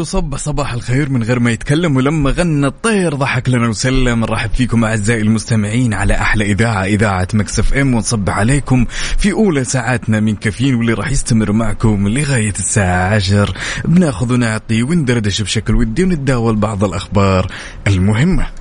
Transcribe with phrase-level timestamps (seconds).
[0.00, 4.20] وصبح صباح الخير من غير ما يتكلم ولما غنى الطير ضحك لنا وسلم.
[4.20, 7.94] نرحب فيكم أعزائي المستمعين على أحلى إذاعة إذاعة Mix FM.
[7.94, 8.86] ونصبح عليكم
[9.18, 15.42] في أولى ساعاتنا من كافيين واللي راح يستمر معكم لغاية الساعة 10 بناخذ ونعطي وندردش
[15.42, 17.52] بشكل ودي ونتداول بعض الأخبار
[17.86, 18.59] المهمة.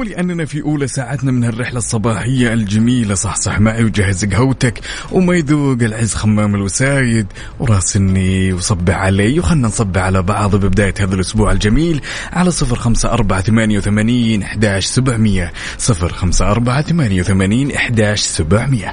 [0.00, 3.14] ولأننا في أولى ساعتنا من هالرحلة الصباحية الجميلة.
[3.14, 4.80] صحصح معي وجهز قهوتك
[5.12, 7.26] وما يذوق العز خمام الوسايد.
[7.58, 12.00] وراسني وصب علي وخلنا نصب على بعض ببداية هذا الأسبوع الجميل
[12.32, 15.52] على صفر خمسة أربعة ثمانية وثمانين إحداش سبعمية.
[15.78, 18.92] صفر خمسة أربعة ثمانية وثمانين إحداش سبعمية.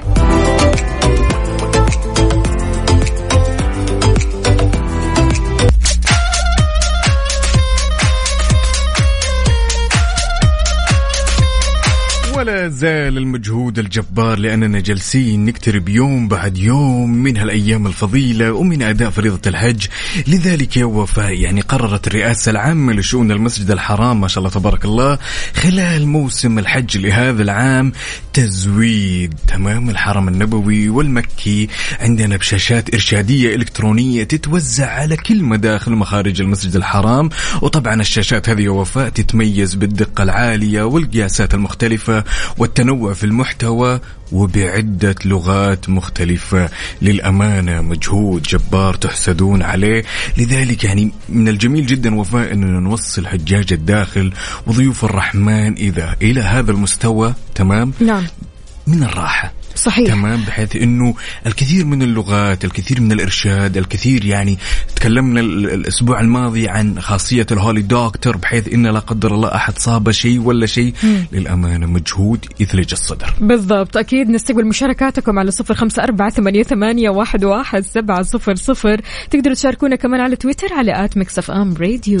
[12.48, 19.10] ولا زال المجهود الجبار لأننا جالسين نقترب يوم بعد يوم من هالأيام الفضيلة ومن أداء
[19.10, 19.86] فريضة الحج.
[20.26, 25.18] لذلك يا وفاء يعني قررت الرئاسة العامة لشؤون المسجد الحرام ما شاء الله تبارك الله
[25.54, 27.92] خلال موسم الحج لهذا العام
[28.32, 31.68] تزويد تمام الحرم النبوي والمكي
[32.00, 37.30] عندنا بشاشات إرشادية إلكترونية تتوزع على كل مداخل ومخارج المسجد الحرام.
[37.62, 42.24] وطبعا الشاشات هذه يا وفاء تتميز بالدقة العالية والقياسات المختلفة
[42.58, 44.00] والتنوع في المحتوى
[44.32, 46.68] وبعدة لغات مختلفة.
[47.02, 50.04] للأمانة مجهود جبار تحسدون عليه.
[50.38, 54.32] لذلك يعني من الجميل جدا وفاء أننا نوصل حجاج الداخل
[54.66, 58.26] وضيوف الرحمن إذا إلى هذا المستوى تمام؟ نعم.
[58.86, 59.57] من الراحة.
[59.74, 60.08] صحيح.
[60.08, 61.14] تمام بحيث إنه
[61.46, 64.58] الكثير من اللغات الكثير من الإرشاد الكثير يعني
[64.96, 69.78] تكلمنا ال- الأسبوع الماضي عن خاصية ال holy doctor بحيث إن لا قدر الله أحد
[69.78, 70.92] صاب شيء ولا شيء.
[71.32, 73.34] للأمانة مجهود يثلج الصدر.
[73.40, 79.00] بالضبط أكيد نستقبل مشاركاتكم على صفر خمسة أربعة ثمانية, ثمانية واحد, واحد سبعة صفر صفر.
[79.30, 82.20] تقدروا تشاركونا كمان على تويتر على at Mix FM Radio.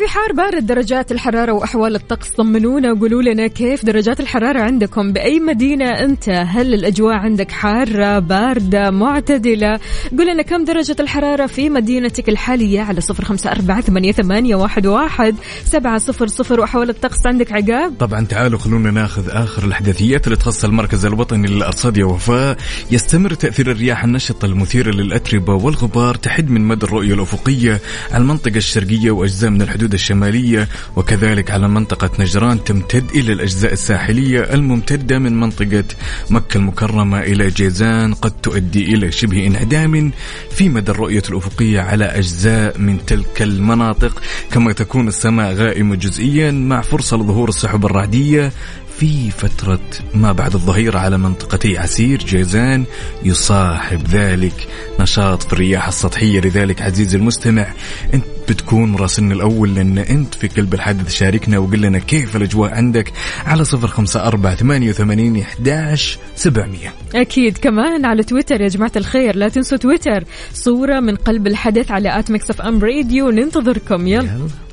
[0.00, 5.12] في حار بارد درجات الحرارة وأحوال الطقس طمنونا وقولوا لنا كيف درجات الحرارة عندكم.
[5.12, 9.80] بأي مدينة أنت؟ هل الأجواء عندك حارة باردة معتدلة؟
[10.18, 15.34] قول لنا كم درجة الحرارة في مدينتك الحالية على صفر خمسة أربعة ثمانية, واحد,
[15.64, 20.64] سبعة صفر صفر وأحوال الطقس عندك عقاب؟ طبعا تعالوا خلونا ناخذ آخر الأحداثيات اللي تخص
[20.64, 22.56] المركز الوطني للارصاد يا وفاء
[22.90, 27.80] يستمر تأثير الرياح النشطة المثيرة للأتربة والغبار تحد من مدى الرؤية الأفقية
[28.12, 34.40] على المنطقة الشرقية وأجزاء من الحدود الشمالية وكذلك على منطقة نجران تمتد إلى الأجزاء الساحلية
[34.40, 35.84] الممتدة من منطقة
[36.30, 40.12] مكة المكرمة إلى جيزان قد تؤدي إلى شبه انعدام
[40.50, 44.22] في مدى الرؤية الأفقية على أجزاء من تلك المناطق.
[44.52, 48.52] كما تكون السماء غائمة جزئيا مع فرصة لظهور السحب الرعدية
[49.00, 49.80] في فترة
[50.14, 52.84] ما بعد الظهيرة على منطقتي عسير جيزان
[53.24, 54.68] يصاحب ذلك
[55.00, 56.40] نشاط في الرياح السطحية.
[56.40, 57.66] لذلك عزيزي المستمع
[58.14, 63.12] انت بتكون مراسلنا الأول لأن أنت في قلب الحدث شاركنا وقل لنا كيف الأجواء عندك
[63.46, 66.92] على صفر خمسة أربعة ثمانية وثمانين إحداش سبعمية.
[67.14, 69.36] أكيد كمان على تويتر يا جماعة الخير.
[69.36, 70.24] لا تنسوا تويتر
[70.54, 73.30] صورة من قلب الحدث على at Mix FM Radio.
[73.30, 74.06] ننتظركم.
[74.06, 74.69] يلا.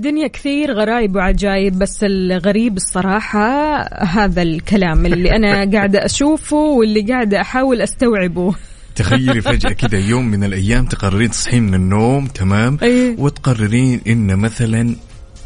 [0.00, 7.40] فالدنيا كثير غرايب وعجايب بس الغريب الصراحة هذا الكلام اللي أنا قاعدة أشوفه واللي قاعدة
[7.40, 8.54] أحاول أستوعبه
[8.96, 13.16] تخيلي فجأة كده يوم من الأيام تقررين تصحين من النوم تمام أيه.
[13.18, 14.94] وتقررين إن مثلا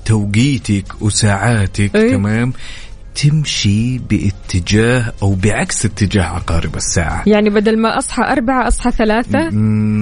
[0.04, 2.10] توقيتك وساعاتك أيه.
[2.10, 2.52] تمام
[3.14, 7.22] تمشي باتجاه أو بعكس اتجاه عقارب الساعة.
[7.26, 9.49] يعني بدل ما أصحى أربعة أصحى ثلاثة؟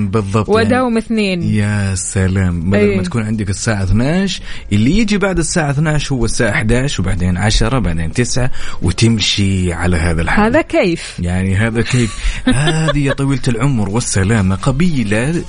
[0.08, 0.48] بالضبط.
[0.48, 1.42] يعني واداوم اثنين.
[1.42, 2.70] يا سلام.
[2.70, 2.96] بدل أي.
[2.96, 4.42] ما تكون عندك الساعة 12
[4.72, 8.50] اللي يجي بعد الساعة 12 هو الساعة 11 وبعدين 10 بعدين 9
[8.82, 10.44] وتمشي على هذا الحال.
[10.44, 15.44] هذا كيف؟ يعني هذا كيف؟ هذه يا طويلة العمر والسلامة قبيلة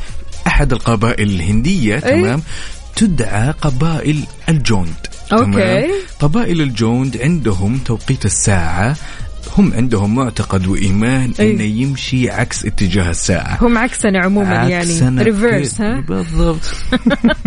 [0.47, 2.41] أحد القبائل الهندية تمام؟
[2.95, 4.93] تدعى قبائل الجوند.
[5.29, 5.87] تمام؟ okay.
[6.19, 8.95] قبائل الجوند عندهم توقيت الساعة
[9.57, 11.51] هم عندهم معتقد وإيمان أي.
[11.51, 16.75] إنه يمشي عكس اتجاه الساعة هم عكسنا عموما عكسنا يعني ريفيرس كيف- ها بالضبط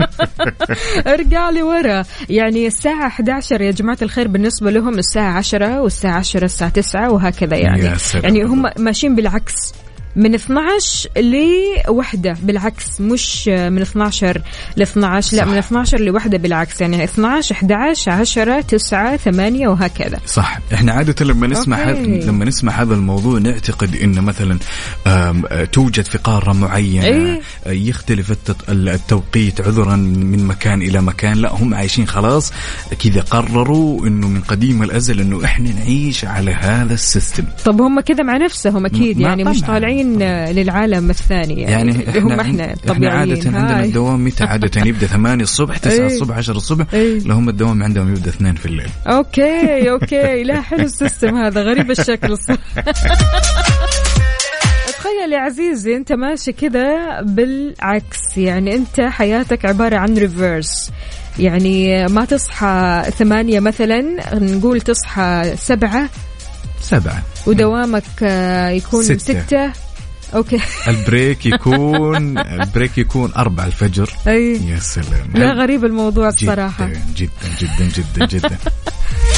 [1.07, 6.45] ارجع لي ورا يعني الساعة 11 يا جماعة الخير بالنسبة لهم الساعة 10 والساعة 10
[6.45, 8.25] الساعة 9 وهكذا يعني يا سلام.
[8.25, 9.73] يعني هم ماشيين بالعكس
[10.17, 14.43] من 12 لوحدة بالعكس مش من 12
[14.77, 15.45] ل 12 لا.
[15.45, 21.47] من 12 لوحدة بالعكس يعني 12 11 10 9 8 وهكذا صح إحنا عادة لما
[21.47, 21.77] نسمع.
[21.77, 24.59] هذا لما نسمع هذا الموضوع نعتقد إن مثلا
[25.73, 27.41] توجد في قارة معينة إيه.
[27.67, 28.37] آه، يختلف
[28.69, 32.53] التوقيت عذرا من مكان إلى مكان لا هم عايشين خلاص
[33.05, 38.01] كذا قرروا إنه من قديم الأزل إنه إحنا نعيش على هذا ال system طب هم
[38.01, 39.77] كذا مع نفسهم أكيد يعني مش طبعاً.
[40.15, 43.19] طالعين للعالم الثاني يعني, يعني اللي هم إحنا إحنا إحنا الطبيعيين.
[43.19, 43.85] عادة عندنا هاي.
[43.85, 46.07] الدوام متى؟ عادة يبدأ 8 الصبح 9 إيه.
[46.07, 46.87] الصبح 10 الصبح.
[46.95, 47.19] إيه.
[47.19, 48.89] لهم الدوام عندهم يبدأ 2 في الليل.
[49.07, 50.43] okay okay.
[50.49, 52.33] لا حلو ال system هذا غريب الشكل.
[52.33, 52.61] الصراحه
[54.99, 58.19] تخيل يا عزيزي أنت ماشي كذا بالعكس.
[58.37, 60.91] يعني أنت حياتك عبارة عن reverse
[61.39, 64.01] يعني ما تصحى ثمانية مثلا
[64.35, 66.09] نقول تصحى سبعة.
[66.81, 67.23] سبعة.
[67.47, 69.03] ودوامك آه، يكون.
[69.03, 69.86] ستة, ستة.
[70.35, 70.61] okay.
[70.89, 74.11] ال break يكون ال break يكون 4 الفجر.
[74.29, 74.61] أي.
[74.69, 75.29] يا سلام.
[75.35, 76.91] لا غريب الموضوع جدا الصراحة.
[77.17, 77.31] جدا
[77.61, 78.59] جدا جدا جدا.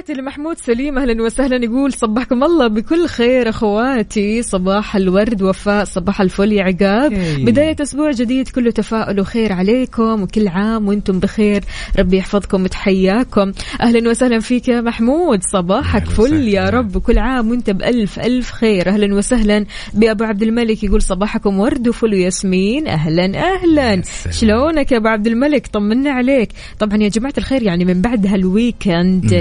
[0.00, 2.66] تحياتي لمحمود سليم أهلا وسهلا يقول صبحكم الله.
[2.66, 4.42] بكل خير أخواتي.
[4.42, 5.84] صباح الورد وفاء.
[5.84, 7.12] صباح الفل يا عقاب.
[7.12, 7.44] إيه.
[7.44, 11.64] بداية أسبوع جديد كله تفاؤل وخير عليكم وكل عام وأنتم بخير.
[11.98, 13.52] ربي يحفظكم وتحياكم.
[13.80, 15.40] أهلا وسهلا فيك يا محمود.
[15.52, 16.70] صباحك فل يا.
[16.70, 16.96] رب.
[16.96, 18.88] وكل عام وأنت بألف ألف خير.
[18.88, 19.66] أهلا وسهلا.
[19.94, 22.88] بأبو عبد الملك يقول صباحكم ورد وفل وياسمين.
[22.88, 24.02] أهلا أهلا.
[24.30, 26.48] شلونك يا أبو عبد الملك؟ طمنا عليك.
[26.78, 29.34] طبعا يا جماعة الخير يعني من بعد هال weekend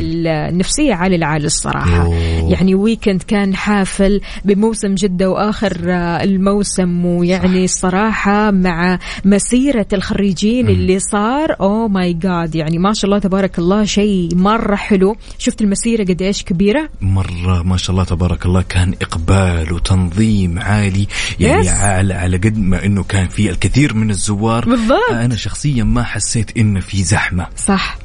[0.50, 2.02] النفسيه عالي العال الصراحة.
[2.06, 2.52] أوه.
[2.52, 11.00] يعني weekend كان حافل بموسم جدة وآخر آه، الموسم ويعني الصراحه مع مسيرة الخريجين اللي
[11.00, 15.16] صار oh my God يعني ما شاء الله تبارك الله شيء مرة حلو.
[15.38, 21.08] شفت المسيرة قد إيش كبيرة؟ مرة ما شاء الله تبارك الله كان إقبال وتنظيم عالي
[21.40, 21.68] يعني Yes.
[21.68, 24.66] على على قد ما إنه كان في الكثير من الزوار.
[24.66, 25.12] بالضبط.
[25.12, 27.48] أنا شخصيا ما حسيت إنه في زحمة.
[27.58, 27.98] صح.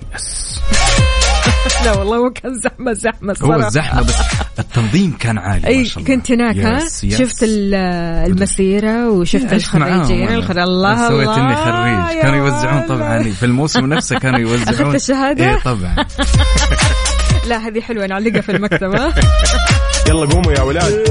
[1.85, 4.15] لا والله هو كان زحمة زحمة هو صراحة الزحمة بس
[4.59, 6.15] التنظيم كان عالي أي ما شاء الله.
[6.15, 6.85] كنت هناك ها.
[7.11, 7.75] شفت ال-
[8.31, 10.59] المسيرة وشفت معاهم الخريجين.
[10.59, 12.83] الله سويت الله إني خريج؟ كانوا يوزعون.
[12.89, 14.69] طبعا في الموسم نفسه كانوا يوزعون.
[14.69, 15.97] أخذت الشهادة؟ إيه طبعا.
[17.49, 19.15] لا هذه حلوة نعلقها في المكتب ها
[20.09, 21.05] يلا قوموا يا ولاد.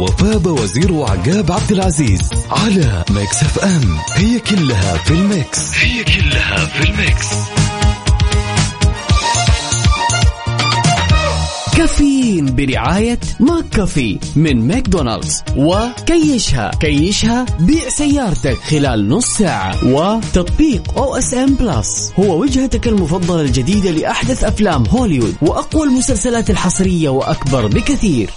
[0.00, 2.20] وفاء بوزير وعقاب عبد العزيز
[2.50, 3.96] على Mix FM.
[4.14, 5.74] هي كلها في ال mix.
[5.74, 7.26] هي كلها في ال mix.
[11.76, 15.42] كافيين برعاية McCafé من ماكدونالدز.
[15.56, 19.84] وكيشها كيشها بيع سيارتك خلال نص ساعة.
[19.84, 28.30] وتطبيق OSN Plus هو وجهتك المفضلة الجديدة لأحدث أفلام هوليوود وأقوى المسلسلات الحصرية وأكبر بكثير.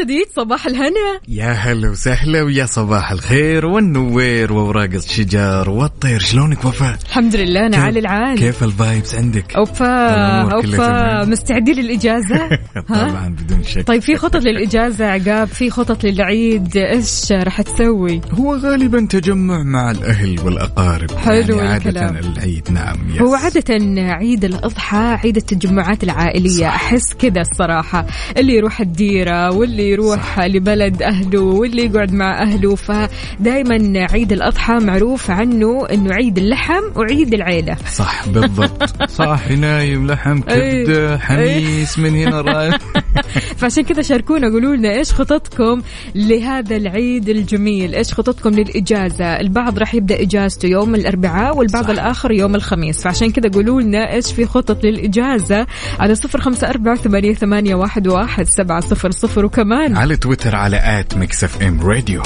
[0.00, 1.20] جديد صباح الهنا.
[1.28, 6.20] يا هلا وسهلا ويا صباح الخير والنوير وأوراق الشجر والطير.
[6.20, 11.30] شلونك وفاء؟ الحمد لله أنا عالي العال كيف ال vibes عندك؟ اوبا تمام.
[11.30, 12.36] مستعدين للإجازة؟
[12.90, 13.86] ها؟ طبعا بدون شك.
[13.86, 19.90] طيب في خطط للإجازة عقاب؟ في خطط للعيد؟ إيش راح تسوي؟ هو غالبا تجمع مع
[19.90, 21.10] الأهل والأقارب.
[21.10, 22.16] حلو يعني عادة الكلام.
[22.16, 23.20] العيد نعم yes.
[23.20, 23.64] هو عادة
[23.98, 26.68] عيد الأضحى عيد التجمعات العائلية.
[26.68, 28.06] أحس كذا الصراحة.
[28.36, 32.74] اللي يروح الديرة واللي يروح لبلد أهله واللي يقعد مع أهله.
[32.74, 37.76] فدايما عيد الأضحى معروف عنه أنه عيد اللحم وعيد العيلة.
[37.92, 38.82] صح بالضبط.
[39.20, 40.84] صح نايم لحم أي.
[40.84, 42.78] كبده حميس من هنا رايح.
[43.58, 45.82] فعشان كذا شاركونا قولوا لنا إيش خططكم
[46.14, 51.90] لهذا العيد الجميل؟ إيش خططكم للإجازة؟ البعض راح يبدأ إجازته يوم الأربعاء والبعض صح.
[51.90, 53.02] الآخر يوم الخميس.
[53.02, 55.66] فعشان كذا قولوا لنا إيش في خطط للإجازة
[55.98, 61.00] على صفر خمسة أربعة ثمانية, ثمانية واحد, واحد سبعة صفر صفر وكمان على تويتر على
[61.00, 62.22] at Mix FM Radio.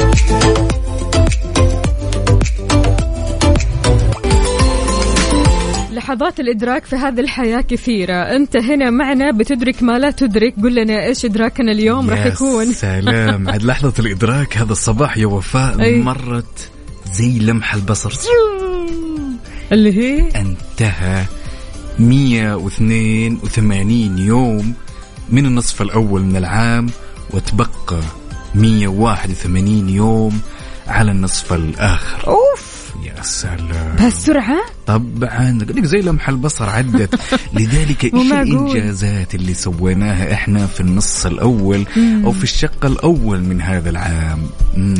[6.11, 8.15] لحظات الإدراك في هذه الحياة كثيرة.
[8.15, 10.55] أنت هنا معنا بتدرك ما لا تدرك.
[10.63, 12.73] قل لنا إيش إدراكنا اليوم؟ راح يا يكون.
[12.73, 13.49] سلام.
[13.51, 14.59] عاد لحظة الإدراك.
[14.59, 15.99] هذا الصباح يا وفاء أي.
[15.99, 16.71] مرت
[17.13, 18.13] زي لمح البصر.
[19.73, 21.25] اللي هي؟ انتهى.
[21.99, 24.75] 182 يوم
[25.29, 26.87] من النصف الأول من العام
[27.31, 28.01] وتبقى
[28.55, 30.41] 181 يوم
[30.89, 32.29] على النصف الآخر.
[32.29, 32.70] أوف.
[33.05, 33.97] يا سلام.
[33.99, 35.59] بهالسرعة طبعا.
[35.61, 37.21] لك زي لمح البصر عدت.
[37.57, 38.33] لذلك إيش.
[38.33, 41.85] الإنجازات اللي سويناها إحنا في النص الأول
[42.25, 44.39] أو في الشق الأول من هذا العام.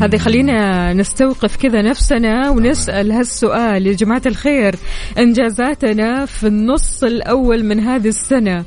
[0.03, 3.87] هذا يخلينا نستوقف كذا نفسنا ونسأل هالسؤال.
[3.87, 4.75] يا جماعة الخير
[5.19, 8.65] إنجازاتنا في النص الأول من هذه السنة.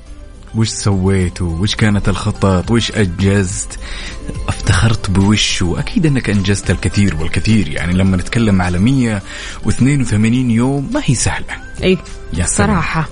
[0.56, 3.80] وش سويتوا وش كانت الخطط وش انجزت
[4.48, 7.68] افتخرت بوشه أكيد إنك أنجزت الكثير والكثير.
[7.68, 11.46] يعني لما نتكلم على 182 يوم ما هي سهلة.
[11.84, 11.98] إيه
[12.34, 12.46] يا.
[12.46, 13.10] صراحة.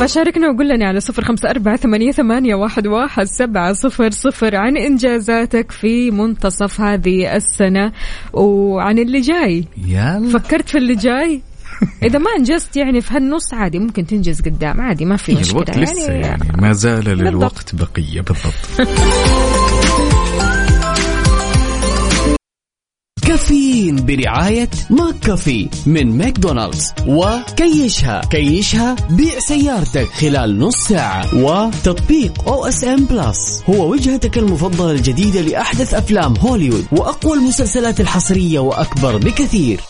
[0.00, 4.56] فشاركنا وقول لنا على صفر خمسة أربعة ثمانية, ثمانية واحد, واحد سبعة صفر صفر.
[4.56, 7.92] عن إنجازاتك في منتصف هذه السنة
[8.32, 9.64] وعن اللي جاي.
[9.86, 10.38] يلا.
[10.38, 11.42] فكرت في اللي جاي؟
[12.06, 15.78] إذا ما أنجزت يعني في هالنص عادي ممكن تنجز قدام عادي ما في مشكلة الوقت
[15.78, 18.88] لسه يعني ما زال للوقت بقية بالضبط.
[23.28, 33.62] كافيين برعاية McCafé من ماكدونالدز وكيشها كيشها بيع سيارتك خلال نص ساعة وتطبيق OSN Plus.
[33.70, 39.80] هو وجهتك المفضلة الجديدة لأحدث أفلام هوليوود وأقوى المسلسلات الحصرية وأكبر بكثير.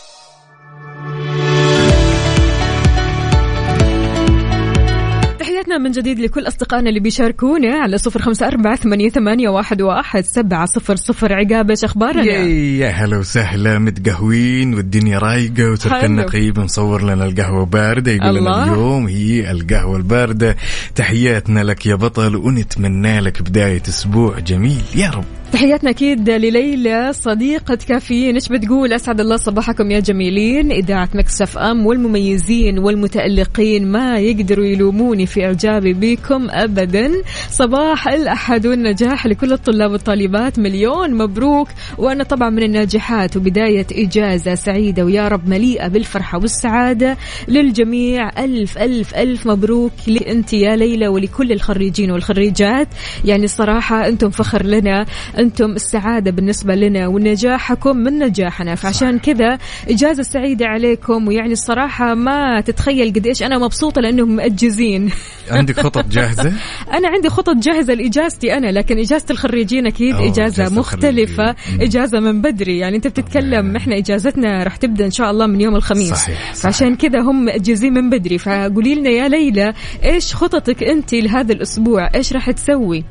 [5.79, 10.67] من جديد لكل أصدقائنا اللي بيشاركونا على صفر خمسة أربعة ثمانية, ثمانية واحد, واحد سبعة
[10.67, 11.33] صفر صفر.
[11.33, 16.23] عقاب إيش أخبارنا؟ يا هلا وسهلا متقهوين والدنيا رايقة وتركنا.
[16.23, 18.65] نقيب مصور لنا القهوة باردة يقول لنا.
[18.65, 20.57] اليوم هي القهوة الباردة.
[20.95, 24.83] تحياتنا لك يا بطل ونتمنى لك بداية أسبوع جميل.
[24.97, 25.25] يا رب.
[25.53, 28.35] تحياتنا أكيد لليلى صديقة كافيين.
[28.35, 30.73] إيش بتقول؟ أسعد الله صباحكم يا جميلين.
[30.73, 37.13] إذاعة مكسف أم والمميزين والمتألقين ما يقدروا يلوموني في إعجابي بكم أبدا.
[37.51, 40.59] صباح الأحد والنجاح لكل الطلاب والطالبات.
[40.59, 41.69] مليون مبروك.
[41.99, 47.17] وأنا طبعا من الناجحات وبداية إجازة سعيدة ويا رب مليئة بالفرحة والسعادة.
[47.49, 49.93] للجميع ألف ألف ألف مبروك.
[50.07, 52.89] لأنت يا ليلى ولكل الخريجين والخريجات.
[53.25, 55.07] يعني الصراحة أنتم فخر لنا
[55.39, 58.75] أنتم السعادة بالنسبة لنا ونجاحكم من نجاحنا.
[58.75, 59.59] فعشان كذا
[59.89, 61.29] إجازة سعيدة عليكم.
[61.29, 65.11] ويعني الصراحة ما تتخيل قد إيش أنا مبسوطة لأنهم مأجزين
[65.51, 66.53] عندك خطط جاهزة؟
[66.97, 71.83] أنا عندي خطط جاهزة لإجازتي أنا لكن إجازة الخريجين إجازة إجازة مختلفة الخريجين.
[71.83, 75.77] إجازة من بدري يعني أنت بتتكلم إحنا إجازتنا راح تبدأ إن شاء الله من يوم
[75.77, 76.55] الخميس صحيح، صحيح.
[76.55, 79.75] فعشان كذا هم مأجزين من بدري فقولي لنا يا ليلى
[80.05, 83.05] إيش خططك أنت لهذا الأسبوع إيش راح تسوي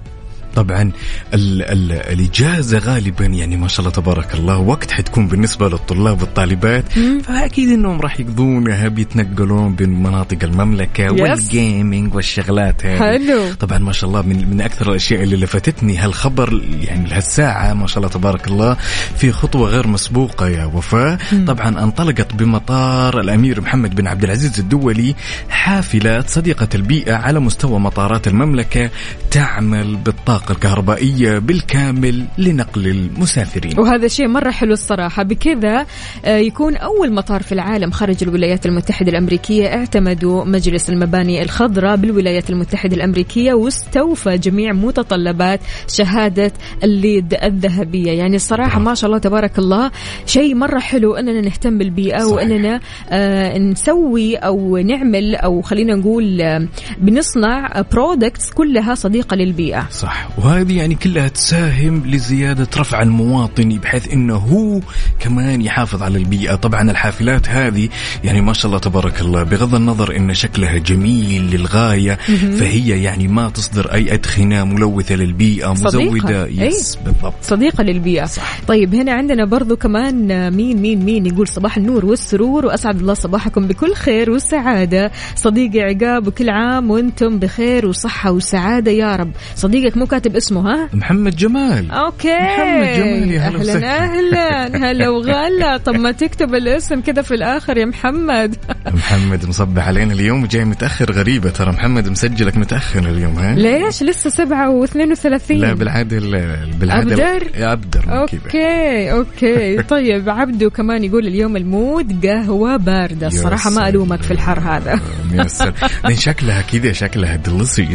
[0.58, 0.92] طبعا
[1.34, 6.86] ال ال الإجازة غالبا يعني ما شاء الله تبارك الله وقت حتكون بالنسبة للطلاب والطالبات.
[7.24, 11.12] فأكيد أنهم راح يقضونها بيتنقلون بين مناطق المملكة يس.
[11.12, 13.00] والجيمنج والشغلات هذه.
[13.00, 13.54] حلو.
[13.60, 17.98] طبعا ما شاء الله من, من أكثر الأشياء اللي لفتتني هالخبر يعني لهالساعة ما شاء
[17.98, 18.78] الله تبارك الله
[19.18, 21.18] في خطوة غير مسبوقة يا وفاء.
[21.48, 25.16] طبعا انطلقت بمطار الأمير محمد بن عبد العزيز الدولي
[25.50, 28.90] حافلة صديقة البيئة على مستوى مطارات المملكة
[29.32, 30.47] تعمل بالطاقة.
[30.51, 33.80] الكهربائية بالكامل لنقل المسافرين.
[33.80, 35.24] وهذا شيء مرة حلو الصراحة.
[35.24, 35.86] بكذا
[36.25, 42.50] آه، يكون أول مطار في العالم خارج الولايات المتحدة الأمريكية اعتمدوا مجلس المباني الخضراء بالولايات
[42.50, 46.51] المتحدة الأمريكية واستوفى جميع متطلبات شهادة
[46.84, 48.12] ال LEED الذهبية.
[48.12, 49.92] يعني الصراحة ما شاء الله تبارك الله
[50.25, 52.34] شيء مرة حلو أننا نهتم بالبيئة صحيح.
[52.34, 59.88] وأننا آه، نسوي أو نعمل أو خلينا نقول آه، بنصنع products كلها صديقة للبيئة.
[59.92, 60.27] صح.
[60.38, 64.79] وهذه يعني كلها تساهم لزيادة وعي المواطن بحيث إنه هو
[65.20, 66.56] كمان يحافظ على البيئة.
[66.56, 67.89] طبعا الحافلات هذه
[68.24, 72.15] يعني ما شاء الله تبارك الله بغض النظر إن شكلها جميل للغاية
[72.60, 75.72] فهي يعني ما تصدر أي أدخنة ملوثة للبيئة.
[75.74, 76.46] مزودة.
[76.46, 76.62] إيه.
[76.62, 77.34] yes بالضبط.
[77.41, 78.25] صديقة للبيئة.
[78.25, 78.60] صح.
[78.67, 83.67] طيب هنا عندنا برضو كمان مين مين مين يقول صباح النور والسرور وأسعد الله صباحكم
[83.67, 88.91] بكل خير والسعادة صديقي عقاب وكل عام وأنتم بخير وصحة وسعادة.
[88.91, 89.32] يا رب.
[89.56, 91.91] صديقك مو كاتب اسمه ها؟ محمد جمال.
[91.91, 92.36] okay.
[92.39, 94.03] محمد جمال، يا هلا أهلا وسهلا.
[94.03, 94.67] أهلا.
[94.91, 95.77] هلا وغلا.
[95.77, 98.55] طب ما تكتب الاسم كذا في الآخر يا محمد.
[98.93, 101.50] محمد مصبح علينا اليوم وجاي متأخر غريبة.
[101.50, 105.57] ترى محمد مسجلك متأخر اليوم ها؟ ليش؟ لسه سبعة واثنين وثلاثين.
[105.57, 108.13] لا بالعادة ال- بالعادة أبدر؟ كذا.
[108.20, 109.84] okay okay.
[109.84, 113.27] طيب عبدو كمان يقول اليوم ال mood قهوة باردة.
[113.27, 115.00] الصراحه ما ألومك في الحر هذا.
[115.34, 115.74] يا سلام.
[116.27, 117.36] شكلها كذا شكلها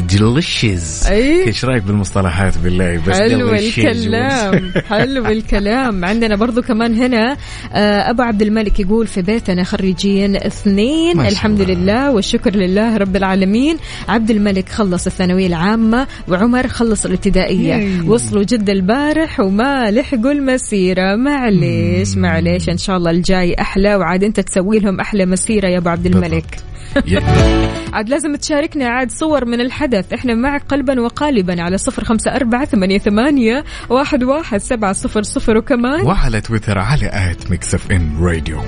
[0.08, 1.06] delicious.
[1.10, 1.82] إيش رأيك
[2.16, 3.52] بالمصطلحات بالله بس حلو.
[3.54, 4.72] الكلام.
[4.90, 6.04] حلو الكلام.
[6.04, 7.36] عندنا برضو كمان هنا
[7.72, 11.20] آه، أبو عبد الملك يقول في بيتنا خريجين اثنين.
[11.20, 11.74] الحمد الله.
[11.74, 13.76] لله والشكر لله رب العالمين.
[14.08, 17.74] عبد الملك خلص الثانوية العامة وعمر خلص الابتدائية.
[17.74, 18.00] ياي.
[18.00, 21.16] وصلوا جده البارح وما لحقوا المسيرة.
[21.16, 22.68] معليش معليش.
[22.68, 26.44] إن شاء الله الجاي أحلى وعاد أنت تسوي لهم أحلى مسيرة يا أبو عبد الملك.
[26.54, 26.71] يا-
[27.92, 30.12] عاد لازم تشاركنا عاد صور من الحدث.
[30.12, 35.56] إحنا معك قلبا وقالبا على صفر خمسة أربعة ثمانية, ثمانية واحد, واحد سبعة صفر صفر
[35.56, 38.62] وكمان وعلى تويتر على at Mix FM Radio.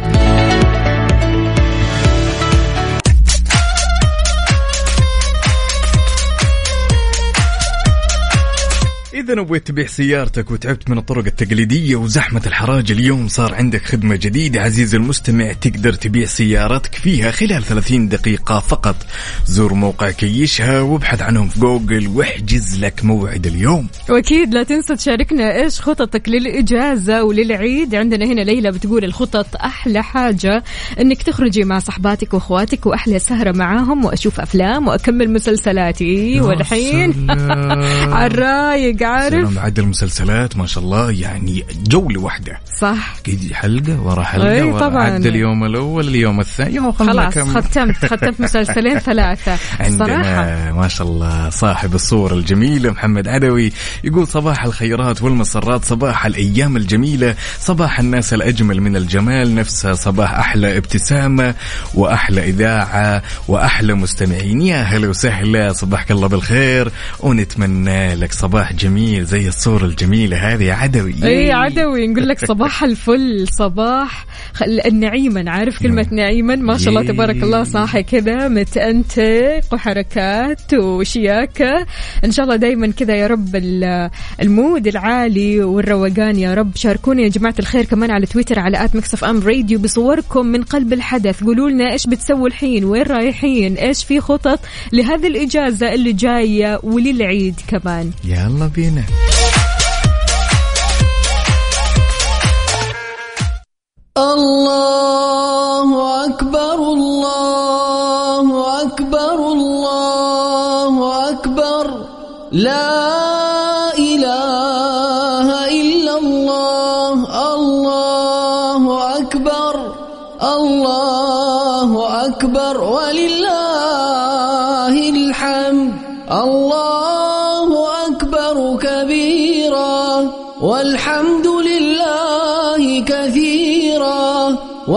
[9.25, 14.61] إذا نويت تبيع سيارتك وتعبت من الطرق التقليدية وزحمة الحراج اليوم صار عندك خدمة جديدة.
[14.61, 18.97] عزيزي المستمع تقدر تبيع سيارتك فيها خلال 30 دقيقة فقط.
[19.47, 23.89] زور موقع كيشها وابحث عنهم في جوجل واحجز لك موعد اليوم.
[24.09, 27.95] وأكيد لا تنسى تشاركنا إيش خططك للإجازة وللعيد.
[27.95, 30.65] عندنا هنا ليلى بتقول الخطط أحلى حاجة
[31.01, 36.41] إنك تخرجي مع صحباتك وأخواتك وأحلى سهرة معاهم وأشوف أفلام وأكمل مسلسلاتي.
[36.41, 37.27] والحين.
[38.15, 42.61] على الرايق عارف؟ سلام عد المسلسلات ما شاء الله يعني جولة واحدة.
[42.79, 43.15] صح.
[43.25, 45.03] كذي حلقة ورا حلقة أي ورا طبعاً.
[45.03, 46.93] عد اليوم الأول اليوم الثاني.
[46.93, 49.57] خلاص ختمت ختمت مسلسلين ثلاثة.
[49.57, 49.85] صراحة.
[49.85, 53.73] عندنا ما شاء الله صاحب الصور الجميلة محمد عدوي
[54.05, 60.77] يقول صباح الخيرات والمسرات صباح الأيام الجميلة صباح الناس الأجمل من الجمال نفسها صباح أحلى
[60.77, 61.55] ابتسامة
[61.95, 64.63] وأحلى إذاعة وأحلى مستمعين.
[64.63, 69.04] يا هلا وسهلا صباحك الله بالخير ونتمنى لك صباح جميل.
[69.05, 71.15] زي الصورة الجميلة هذه عدوي.
[71.25, 72.07] اي عدوي.
[72.07, 75.51] نقول لك صباح الفل صباح خل- نعيما.
[75.51, 77.03] عارف كلمة نعيما؟ ما شاء الله.
[77.03, 81.87] تبارك الله صاحي كذا متأنتق وحركات وشياكة.
[82.25, 84.11] إن شاء الله دايما كذا يا رب ال-
[84.43, 86.71] ال mood العالي والروقان يا رب.
[86.77, 90.93] شاركونا يا جماعة الخير كمان على تويتر على at Mix FM Radio بصوركم من قلب
[90.93, 91.45] الحدث.
[91.45, 94.61] قولوا لنا إيش بتسووا الحين؟ وين رايحين؟ إيش في خطط
[94.93, 98.94] لهذه الإجازة اللي جاية وللعيد كمان؟ يلا بينا.
[104.17, 104.84] الله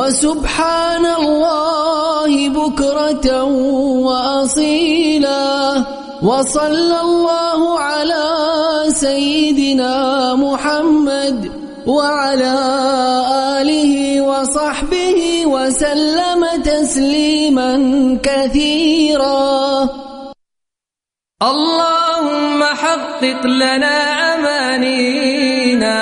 [0.08, 3.43] وسبحان الله بكرة
[4.08, 5.48] وأصيلا
[6.24, 8.26] وصلى الله على
[8.88, 9.96] سيدنا
[10.36, 11.52] محمد
[11.88, 12.56] وعلى
[13.60, 17.72] آله وصحبه وسلم تسليما
[18.24, 19.89] كثيرا.
[21.43, 23.96] اللهم حقق لنا
[24.36, 26.00] أمانينا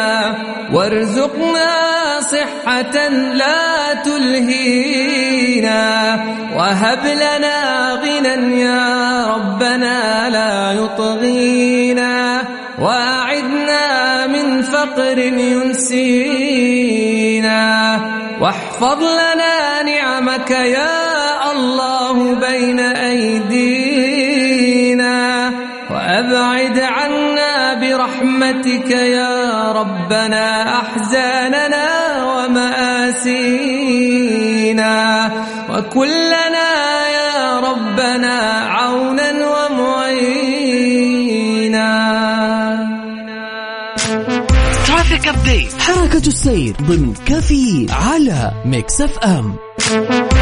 [0.74, 5.84] وارزقنا صحة لا تلهينا
[6.56, 12.44] وهب لنا غنى يا ربنا لا يطغينا
[12.80, 15.18] وأعدنا من فقر
[16.26, 17.56] ينسينا
[18.42, 24.36] واحفظ لنا نعمك يا الله بين أيدينا
[25.92, 31.05] وأبعد عنا برحمتك يا ربنا أحزاننا
[35.96, 36.70] كلنا
[37.10, 40.76] يا ربنا عونا ومعينا.
[44.88, 49.56] traffic update حركة السير ضمن كافيين على Mix FM.
[49.80, 50.35] thank you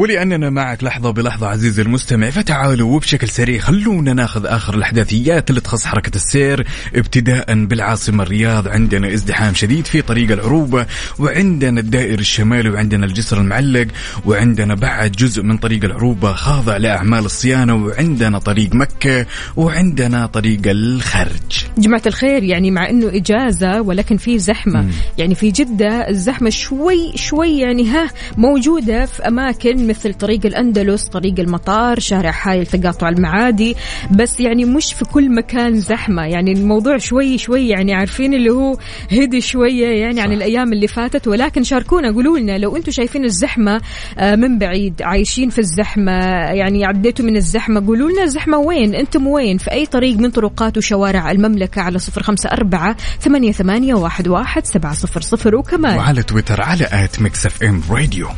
[0.00, 5.86] ولأننا معك لحظة بلحظة عزيزي المستمع فتعالوا وبشكل سريع خلونا ناخذ آخر الأحداثيات اللي تخص
[5.86, 10.86] حركة السير ابتداء بالعاصمة الرياض عندنا ازدحام شديد في طريق العروبة
[11.18, 13.86] وعندنا الدائر الشمالي وعندنا الجسر المعلق
[14.26, 21.66] وعندنا بعد جزء من طريق العروبة خاضع لأعمال الصيانة وعندنا طريق مكة وعندنا طريق الخرج.
[21.78, 24.86] جماعة الخير يعني مع إنه إجازة ولكن في زحمة.
[25.18, 31.40] يعني في جدة الزحمة شوي شوي يعني ها موجودة في أماكن مثل طريق الأندلس، طريق
[31.40, 33.76] المطار، شارع حائل تقاطع المعادي،
[34.10, 38.76] بس يعني مش في كل مكان زحمة، يعني الموضوع شوي شوي يعني عارفين اللي هو
[39.12, 41.28] هدي شوية يعني عن الأيام اللي فاتت.
[41.28, 43.80] ولكن شاركونا قولوا لنا لو أنتم شايفين الزحمة
[44.18, 46.12] آه، من بعيد، عايشين في الزحمة،
[46.52, 50.76] يعني عديتوا من الزحمة، قولوا لنا الزحمة وين؟ أنتم وين؟ في أي طريق من طرقات
[50.76, 55.56] وشوارع المملكة على صفر خمسة أربعة ثمانية, ثمانية واحد, واحد سبعة صفر صفر.
[55.56, 58.28] وكمان وعلى تويتر على at Mix FM Radio.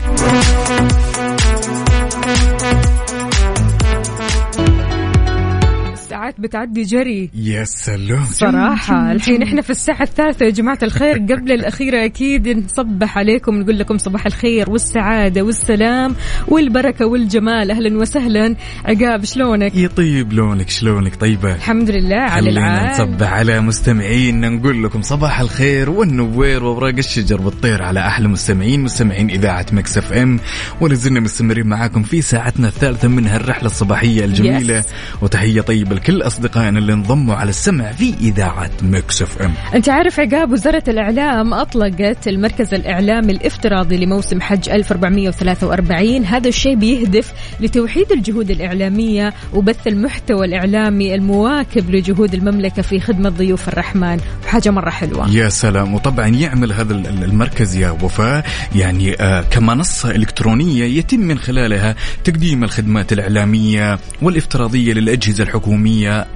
[6.33, 7.31] الساعات بتعدي جري.
[7.35, 8.25] يا سلام.
[8.25, 11.19] صراحة الحين إحنا في الساعة الثالثة يا جماعة الخير.
[11.33, 16.15] قبل الأخيرة أكيد نصبح عليكم نقول لكم صباح الخير والسعادة والسلام
[16.49, 17.71] والبركة والجمال.
[17.71, 18.57] أهلا وسهلا.
[18.85, 25.03] عقاب شلونك؟ يطيب لونك شلونك؟ طيبة؟ الحمد لله على العال نصبح على مستمعينا نقول لكم
[25.03, 30.41] صباح الخير والنوير واوراق الشجر والطير على أحلى مستمعين مستمعين إذاعة Mix FM.
[30.81, 34.85] ولازلنا مستمرين معاكم في ساعتنا الثالثة من هالرحلة الصباحية الجميلة.
[35.23, 39.53] وتحية طيبة لكل اصدقائنا اللي انضموا على السمع في إذاعة مكس إف إم.
[39.75, 47.33] أنت عارف عقاب وزارة الإعلام أطلقت المركز الإعلامي الافتراضي لموسم حج 1443 هذا الشيء بيهدف
[47.61, 54.21] لتوحيد الجهود الإعلامية وبث المحتوى الإعلامي المواكب لجهود المملكة في خدمة ضيوف الرحمن.
[54.47, 55.31] حاجة مرة حلوة.
[55.31, 55.95] يا سلام.
[55.95, 58.45] وطبعا يعمل هذا ال- ال- المركز يا وفاء.
[58.75, 65.45] يعني آه كمنصة إلكترونية يتم من خلالها تقديم الخدمات الإعلامية والإفتراضية للأجهزة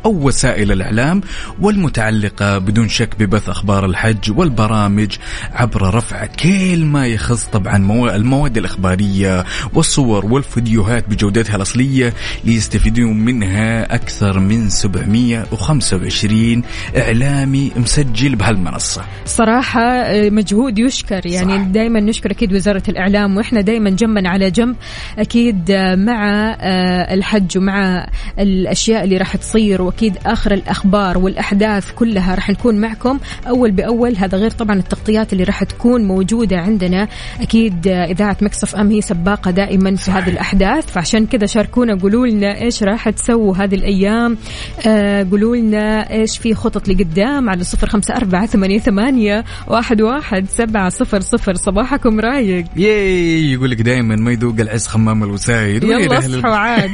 [0.05, 1.21] أو وسائل الإعلام
[1.61, 5.17] والمتعلقة بدون شك ببث أخبار الحج والبرامج
[5.53, 12.13] عبر رفع كل ما يخص طبعا مو- المواد الإخبارية والصور والفيديوهات بجودتها الأصلية
[12.45, 16.63] ليستفيدون منها أكثر من 725
[16.97, 19.03] إعلامي مسجل بهالمنصة.
[19.25, 21.27] صراحة آه، مجهود يشكر.
[21.27, 21.65] يعني.
[21.65, 24.77] دائما نشكر أكيد وزارة الإعلام وإحنا دائما جنبا على جنب
[25.19, 28.07] أكيد آه، مع آه، الحج ومع
[28.39, 29.66] الأشياء اللي راح تصير.
[29.75, 34.17] وأكيد آخر الأخبار والأحداث كلها راح نكون معكم أول بأول.
[34.17, 37.09] هذا غير طبعا التغطيات اللي راح تكون موجودة عندنا.
[37.41, 42.61] أكيد إذاعة مكسف أم هي سباقة دائما في هذه الأحداث فعشان كذا شاركونا قولوا لنا
[42.61, 44.39] إيش راح تسووا هذه الأيام.
[44.87, 50.47] آه، قولوا لنا إيش في خطط لقدام على صفر خمسة أربعة ثمانية, ثمانية واحد, واحد
[50.49, 51.55] سبعة صفر صفر.
[51.55, 52.65] صباحكم رايق.
[52.77, 55.85] ياي يقول لك دائما ما يذوق العز خمام الوسايد.
[55.85, 56.91] يلا اصحوا عاد.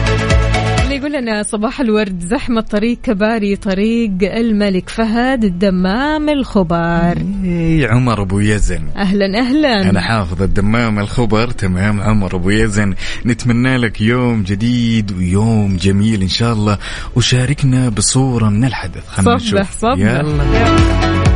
[1.09, 7.19] يقول لنا صباح الورد زحمة طريق كباري طريق الملك فهد الدمام الخبر.
[7.45, 8.89] إيه، عمر أبو يزن.
[8.97, 9.91] أهلا أهلا.
[9.91, 11.51] أنا حافظ الدمام الخبر.
[11.51, 12.95] تمام عمر أبو يزن.
[13.27, 16.79] نتمنى لك يوم جديد ويوم جميل إن شاء الله.
[17.17, 19.09] وشاركنا بصورة من الحدث.
[19.09, 19.79] خلينا صبح نشوف.
[19.79, 19.99] صبح.
[19.99, 21.28] يلا.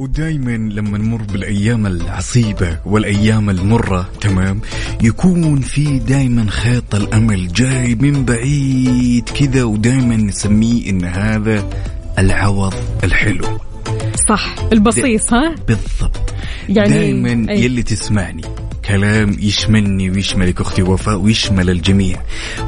[0.00, 4.60] ودايما لما نمر بالأيام العصيبة والأيام المرة تمام؟
[5.02, 11.68] يكون في دايما خيط الأمل جاي من بعيد كذا ودايما نسميه إن هذا
[12.18, 13.44] العوض الحلو.
[14.28, 16.34] صح البصيص ها؟ بالضبط.
[16.68, 17.64] يعني- دائما أي.
[17.64, 18.42] يلي تسمعني.
[18.84, 22.20] كلام يشملني ويشملك أختي وفاء ويشمل الجميع.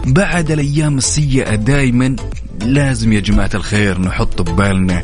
[0.07, 2.17] بعد الأيام السيئة دائما
[2.61, 5.03] لازم يا جماعة الخير نحط ببالنا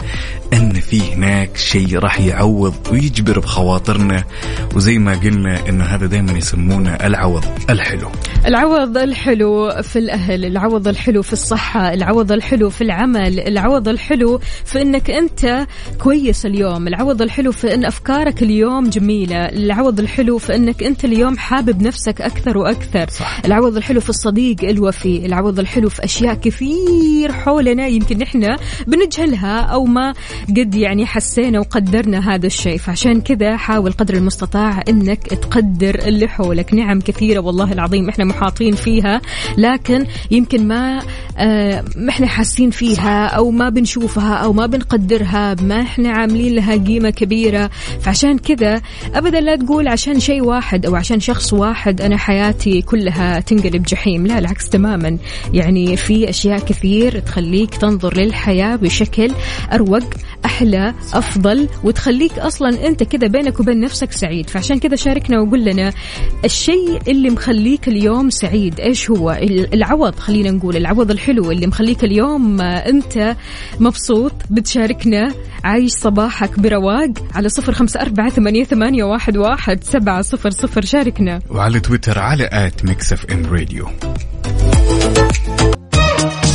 [0.52, 4.24] إن في هناك شيء راح يعوض ويجبر بخواطرنا
[4.74, 8.08] وزي ما قلنا انه هذا دائما يسمونه العوض الحلو
[8.46, 14.82] العوض الحلو في الأهل العوض الحلو في الصحة العوض الحلو في العمل العوض الحلو في
[14.82, 15.66] أنك أنت
[15.98, 21.38] كويس اليوم العوض الحلو في أن أفكارك اليوم جميلة العوض الحلو في أنك أنت اليوم
[21.38, 23.40] حابب نفسك أكثر وأكثر صح.
[23.44, 29.85] العوض الحلو في الصديق الوفي العوض الحلو في أشياء كثير حولنا يمكن إحنا بنجهلها أو
[29.85, 30.14] ما
[30.48, 32.79] قد يعني حسينا وقدرنا هذا الشيء.
[32.79, 38.74] فعشان كذا حاول قدر المستطاع أنك تقدر اللي حولك نعم كثيرة والله العظيم إحنا محاطين
[38.74, 39.20] فيها
[39.59, 41.01] لكن يمكن ما
[41.38, 46.77] آه، ما إحنا حاسين فيها أو ما بنشوفها أو ما بنقدرها ما إحنا عاملين لها
[46.77, 47.70] قيمة كبيرة.
[48.01, 48.81] فعشان كذا
[49.14, 54.27] ابدا لا تقول عشان شيء واحد أو عشان شخص واحد أنا حياتي كلها تنقلب جحيم.
[54.27, 55.18] لا العكس تماما.
[55.55, 59.30] يعني في أشياء كثير تخليك تنظر للحياة بشكل
[59.72, 60.04] أروق
[60.44, 64.50] أحلى أفضل وتخليك أصلا أنت كذا بينك وبين نفسك سعيد.
[64.50, 65.92] فعشان كذا شاركنا وقول لنا
[66.44, 68.80] الشيء اللي مخليك اليوم سعيد.
[68.80, 69.38] إيش هو؟
[69.74, 73.36] العوض خلينا نقول العوض الحلو اللي مخليك اليوم أنت
[73.80, 74.32] مبسوط.
[74.50, 80.84] بتشاركنا عايش صباحك برواق على صفر خمسة أربعة ثمانية, ثمانية واحد, واحد سبعة صفر صفر.
[80.84, 81.40] شاركنا.
[81.50, 83.88] وعلى تويتر على at Mix FM Radio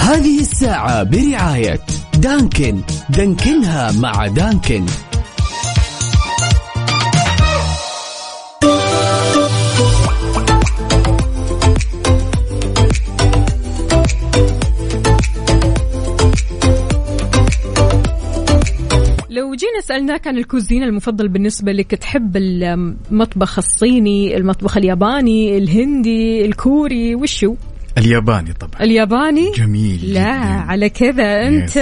[0.04, 1.80] هذه الساعة برعاية
[2.18, 2.82] Dunkin.
[3.10, 4.86] دانكنها مع Dunkin.
[19.30, 26.46] لو جينا سألناك عن ال cuisine المفضل بالنسبة لك تحب المطبخ الصيني المطبخ الياباني الهندي
[26.46, 27.56] الكوري وشو؟
[27.98, 30.24] الياباني طبعا الياباني جميل لا جداً.
[30.44, 31.80] على كذا أنت.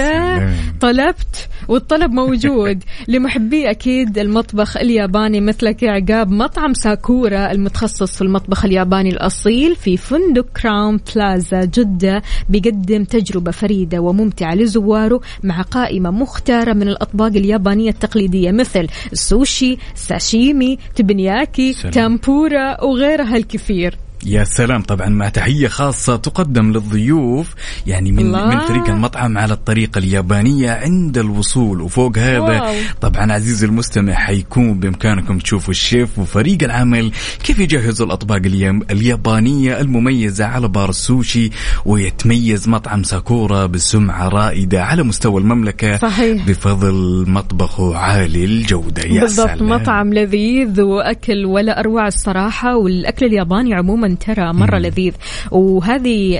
[0.80, 8.64] طلبت والطلب موجود لمحبي أكيد المطبخ الياباني مثلك يا عقاب مطعم Sakura المتخصص في المطبخ
[8.64, 16.72] الياباني الأصيل في فندق Crowne Plaza جدة بيقدم تجربة فريدة وممتعة لزواره مع قائمة مختارة
[16.72, 21.92] من الأطباق اليابانية التقليدية مثل السوشي ساشيمي تيبانياكي سلام.
[21.92, 27.54] تيمبورا وغيرها الكثير يا سلام طبعا مع تحية خاصة تقدم للضيوف
[27.86, 28.46] يعني من الله.
[28.48, 32.74] من فريق المطعم على الطريقة اليابانية عند الوصول وفوق هذا wow.
[33.00, 37.12] طبعا عزيزي المستمع حيكون بإمكانكم تشوفوا الشيف وفريق العمل
[37.44, 38.42] كيف يجهزوا الأطباق
[38.90, 41.50] اليابانية المميزة على بار السوشي
[41.86, 46.46] ويتميز مطعم Sakura بسمعة رائدة على مستوى المملكة صحيح.
[46.46, 49.68] بفضل مطبخه عالي الجودة يا بالضبط سلام.
[49.68, 55.12] مطعم لذيذ وأكل ولا أروع الصراحة والأكل الياباني عموما ترى مرة لذيذ.
[55.50, 56.38] وهذه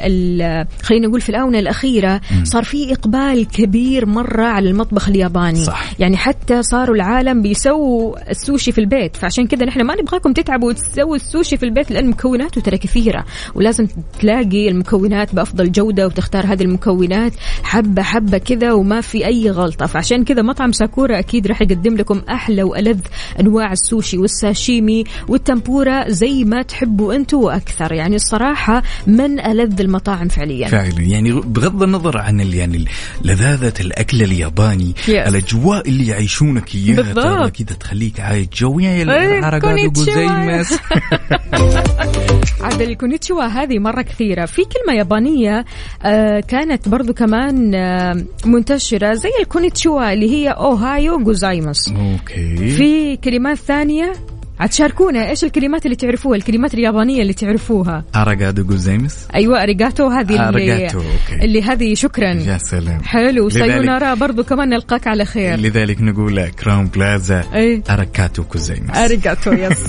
[0.82, 5.64] خلينا نقول في الآونة الأخيرة صار في إقبال كبير مرة على المطبخ الياباني.
[5.64, 5.92] صح.
[5.98, 9.16] يعني حتى صاروا العالم بيسووا السوشي في البيت.
[9.16, 13.24] فعشان كذا نحن ما نبغاكم تتعبوا وتسووا السوشي في البيت لأن مكوناته ترى كثيرة.
[13.54, 13.86] ولازم
[14.20, 17.32] تلاقي المكونات بأفضل جودة وتختار هذه المكونات
[17.62, 19.86] حبة حبة كذا وما في أي غلطة.
[19.86, 23.00] فعشان كذا مطعم ساكورا أكيد راح يقدم لكم أحلى وألذ
[23.40, 30.68] أنواع السوشي والساشيمي والتيمبورا زي ما تحبوا أنتم وأكثر يعني الصراحة من ألذ المطاعم فعليا.
[30.68, 31.00] فعلا.
[31.00, 32.84] يعني بغض النظر عن يعني
[33.24, 35.08] لذاذة الأكل الياباني Yes.
[35.10, 37.24] الأجواء اللي يعيشونك بالضبط.
[37.24, 40.00] ترى كذا تخليك عايش جو يعني إيه، الحركات こんにちは.
[40.00, 40.78] و ございます
[42.64, 44.46] عاد ال こんにちは هذه مرة كثيرة.
[44.46, 45.64] في كلمة يابانية
[46.02, 52.56] آه كانت برضو كمان آه منتشرة زي ال こんにちは اللي هي おはようございます okay.
[52.68, 54.12] في كلمات ثانية
[54.62, 60.84] عاد شاركونا إيش الكلمات اللي تعرفوها الكلمات اليابانية اللي تعرفوها؟ ありがとうございます أيوه ありがとう هذه اللي
[60.84, 61.44] okay.
[61.44, 62.32] اللي هذه شكرا.
[62.32, 63.02] يا سلام.
[63.02, 65.58] حلو さようなら برضو كمان نلقاك على خير.
[65.58, 67.82] لذلك نقول Crowne Plaza إيه.
[67.90, 69.86] ありがとうございます ありがとう yes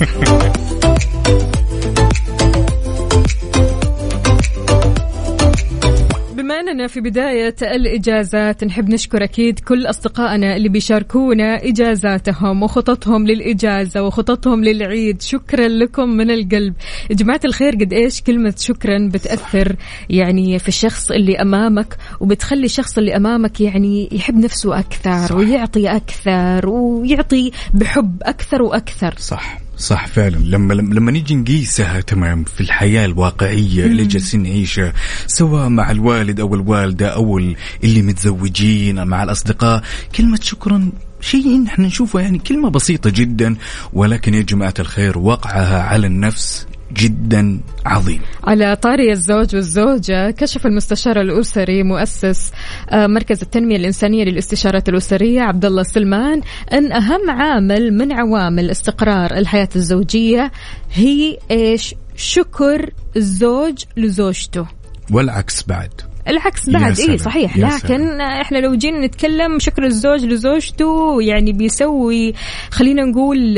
[6.68, 8.64] اننا في بداية الإجازات.
[8.64, 15.22] نحب نشكر أكيد كل أصدقائنا اللي بيشاركونا إجازاتهم وخططهم للإجازة وخططهم للعيد.
[15.22, 16.74] شكرا لكم من القلب.
[17.10, 19.76] يا جماعة الخير قد إيش كلمة شكرا بتأثر
[20.10, 25.34] يعني في الشخص اللي أمامك وبتخلي الشخص اللي أمامك يعني يحب نفسه أكثر صح.
[25.34, 29.14] ويعطي أكثر ويعطي بحب أكثر وأكثر.
[29.18, 29.63] صح.
[29.78, 30.36] صح فعلا.
[30.36, 34.92] لما لما نيجي نقيسها تمام في الحياة الواقعية اللي جالسين نعيشها
[35.26, 39.82] سواء مع الوالد أو الوالدة أو ال- اللي متزوجين مع الأصدقاء
[40.16, 43.56] كلمة شكرا شيء نحن نشوفه يعني كلمة بسيطة جدا
[43.92, 48.20] ولكن يا جماعة الخير وقعها على النفس جدا عظيم.
[48.44, 52.52] على طاري الزوج والزوجة كشف المستشار الأسري مؤسس
[52.90, 56.40] آه، مركز التنمية الإنسانية للاستشارات الأسرية عبد الله سلمان
[56.72, 60.52] أن أهم عامل من عوامل استقرار الحياة الزوجية
[60.92, 64.66] هي إيش؟ شكر الزوج لزوجته.
[65.10, 66.13] والعكس بعد.
[66.28, 68.20] العكس بعد اي صحيح لكن سلام.
[68.20, 72.34] إحنا لو جينا نتكلم شكر الزوج لزوجته يعني بيسوي
[72.70, 73.56] خلينا نقول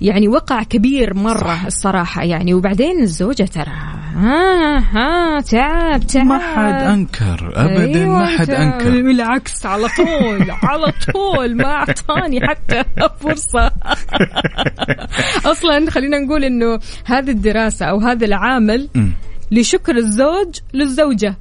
[0.00, 1.64] يعني وقع كبير مرة صح.
[1.64, 3.72] الصراحة يعني وبعدين الزوجة ترى
[4.16, 8.50] ها ها تعب تعب ما حد أنكر ابدا أيوة ما حد.
[8.50, 12.82] أنكر بالعكس على طول على طول ما أعطاني حتى
[13.20, 13.70] فرصة
[15.52, 18.88] أصلا خلينا نقول إنه هذه الدراسة أو هذا العامل.
[19.50, 21.36] لشكر الزوج للزوجة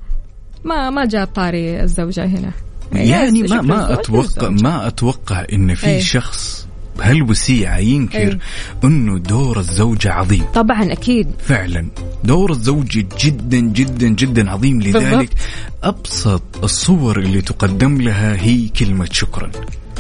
[0.66, 2.52] ما ما جاء طاري الزوجة هنا
[2.94, 4.50] يعني ما ما أتوقع.
[4.50, 6.02] ما أتوقع إن في أي.
[6.02, 8.40] شخص بهالوسيعه ينكر أي.
[8.84, 11.88] إنه دور الزوجة عظيم طبعا أكيد فعلا
[12.24, 15.30] دور الزوجة جدا جدا جدا عظيم لذلك بالضبط.
[15.84, 19.52] أبسط الصور اللي تقدم لها هي كلمة شكرا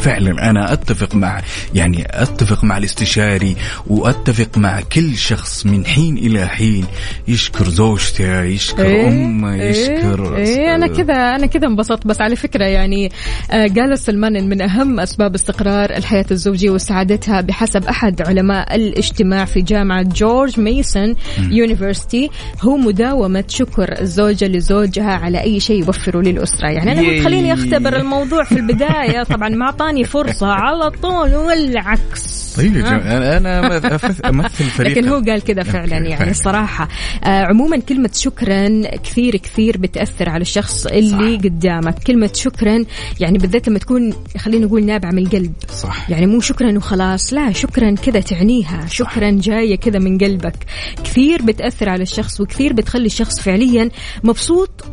[0.05, 1.41] فعلا أنا أتفق مع
[1.73, 3.55] يعني أتفق مع الاستشاري
[3.87, 6.85] وأتفق مع كل شخص من حين إلى حين
[7.27, 12.07] يشكر زوجته يشكر أمه يشكر إيه أنا كذا أنا كذا انبسطت.
[12.07, 13.11] بس على فكرة يعني
[13.51, 19.61] آه، قال سلمان من أهم أسباب استقرار الحياة الزوجية وسعادتها بحسب أحد علماء الاجتماع في
[19.61, 22.29] جامعة جورج ميسون يونيفرسيتي
[22.61, 26.67] هو مداومة شكر الزوجه لزوجها على أي شيء يوفره للأسرة.
[26.67, 27.23] يعني أنا قلت.
[27.23, 29.23] خليني أختبر الموضوع في البداية.
[29.33, 32.45] طبعا ما أعطاني فرصة على طول والعكس.
[32.57, 33.77] طيب أنا
[34.25, 36.31] امثل فريق لكن هو قال كذا فعلا يعني فعلا.
[36.31, 36.87] الصراحة
[37.23, 41.43] آه عموما كلمة شكرا كثير كثير بتأثر على الشخص اللي صح.
[41.43, 42.03] قدامك.
[42.07, 42.85] كلمة شكرا
[43.19, 45.53] يعني بالذات لما تكون خلينا نقول نابعة من القلب.
[45.69, 46.09] صح.
[46.09, 48.85] يعني مو شكرا وخلاص لا شكرا كذا تعنيها.
[48.89, 50.55] شكرا جاية كذا من قلبك.
[51.03, 53.89] كثير بتأثر على الشخص وكثير بتخلي الشخص فعليا
[54.23, 54.85] مبسوط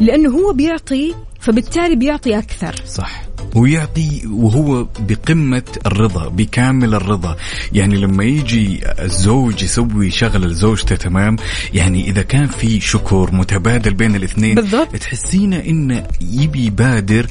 [0.00, 1.14] لأنه هو بيعطي
[1.46, 2.74] فبالتالي بيعطي أكثر.
[2.86, 3.22] صح.
[3.54, 7.36] ويعطي وهو بقمة الرضا بكامل الرضا.
[7.72, 11.36] يعني لما يجي الزوج يسوي شغلة لزوجته تمام؟
[11.74, 14.96] يعني إذا كان في شكر متبادل بين الاثنين بالضبط.
[14.96, 17.26] تحسينه إنه يبي يبادر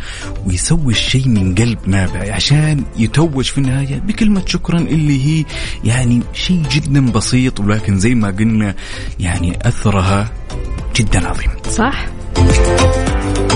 [0.46, 5.46] ويسوي الشيء من قلب نابع عشان يتوج في النهاية بكلمة شكرا اللي هي
[5.84, 8.76] يعني شيء جدا بسيط ولكن زي ما قلنا
[9.20, 10.32] يعني أثرها
[10.96, 11.50] جدا عظيم.
[11.70, 12.06] صح.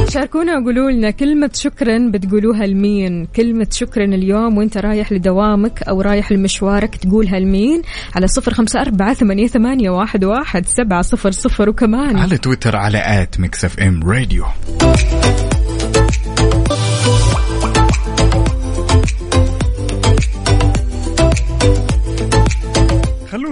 [0.07, 6.31] شاركونا وقولوا لنا كلمة شكرا بتقولوها لمين؟ كلمة شكرا اليوم وانت رايح لدوامك أو رايح
[6.31, 7.81] لمشوارك تقولها لمين؟
[8.15, 12.17] على صفر خمسة أربعة ثمانية, ثمانية واحد, واحد سبعة صفر صفر وكمان.
[12.17, 14.45] على تويتر على at Mix FM Radio.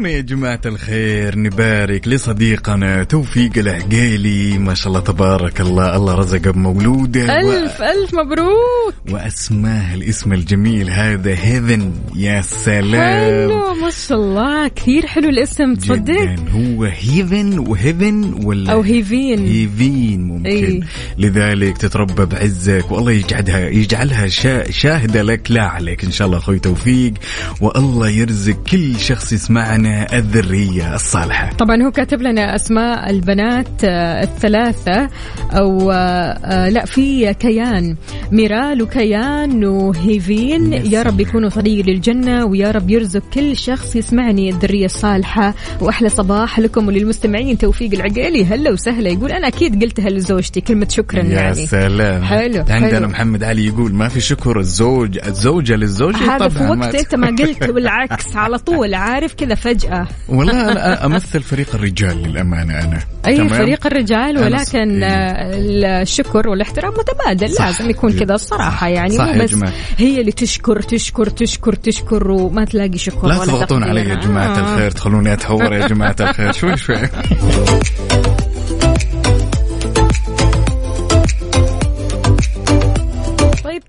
[0.08, 4.58] يا جماعة الخير نبارك لصديقنا توفيق العقيلي.
[4.58, 8.94] ما شاء الله تبارك الله الله رزقه بمولوده ألف ألف مبروك.
[9.10, 13.50] وأسماه الاسم الجميل هذا هيفن يا سلام.
[13.50, 20.22] حلو ما شاء الله كثير حلو الاسم تصدق؟ هو هيفن وهيفن ولا أو هيفين هيفين
[20.24, 20.46] ممكن.
[20.46, 20.80] إيه.
[21.18, 26.60] لذلك تتربى بعزك والله يجعلها يجعلها شا شاهدة لك لا عليك إن شاء الله أخوي
[26.60, 27.14] توفيق
[27.62, 29.97] والله يرزق كل شخص يسمعنا.
[30.14, 31.54] الذرية الصالحة.
[31.54, 35.10] طبعا هو كاتب لنا أسماء البنات آه، الثلاثة
[35.52, 37.96] أو آه، آه، لا في كيان.
[38.32, 40.74] ميرال وكيان وهيفين.
[40.74, 41.20] يا رب.
[41.20, 45.54] يكونوا طريق للجنة ويا رب يرزق كل شخص يسمعني الذرية الصالحة.
[45.82, 47.58] وأحلى صباح لكم وللمستمعين.
[47.58, 49.10] توفيق العقيلي هلا وسهلا.
[49.10, 50.62] يقول أنا أكيد قلتها لزوجتي.
[50.62, 51.66] كلمة شكرا يا يعني.
[51.66, 52.24] سلام.
[52.24, 53.08] حلو، عندنا حلو.
[53.08, 57.28] محمد علي يقول ما في شكر الزوج الزوجة للزوجة هذا في وقت ما أنت ما
[57.28, 59.56] قلت بالعكس على طول عارف كذا
[59.88, 66.50] فجأة والله أنا أمثل فريق الرجال للأمانة أنا أي تمام؟ فريق الرجال ولكن آه، الشكر
[66.50, 67.66] والاحترام متبادل صح.
[67.66, 69.74] لازم يكون كذا الصراحة يعني صح مو بس جماعة.
[69.98, 73.84] هي اللي تشكر تشكر تشكر تشكر وما تلاقي شكر لا تضغطون.
[73.84, 74.74] علي يا جماعة آه.
[74.74, 76.98] الخير تخلوني أتحور يا جماعة الخير شوي شوي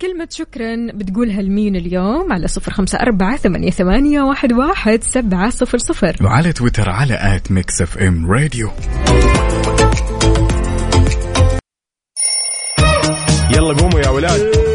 [0.02, 5.78] كلمة شكرا بتقولها لمين اليوم؟ على صفر خمسة أربعة ثمانية, ثمانية واحد, واحد سبعة صفر
[5.78, 6.16] صفر.
[6.24, 8.70] وعلى تويتر على at Mix FM Radio
[13.50, 14.67] يلا قوموا يا ولاد.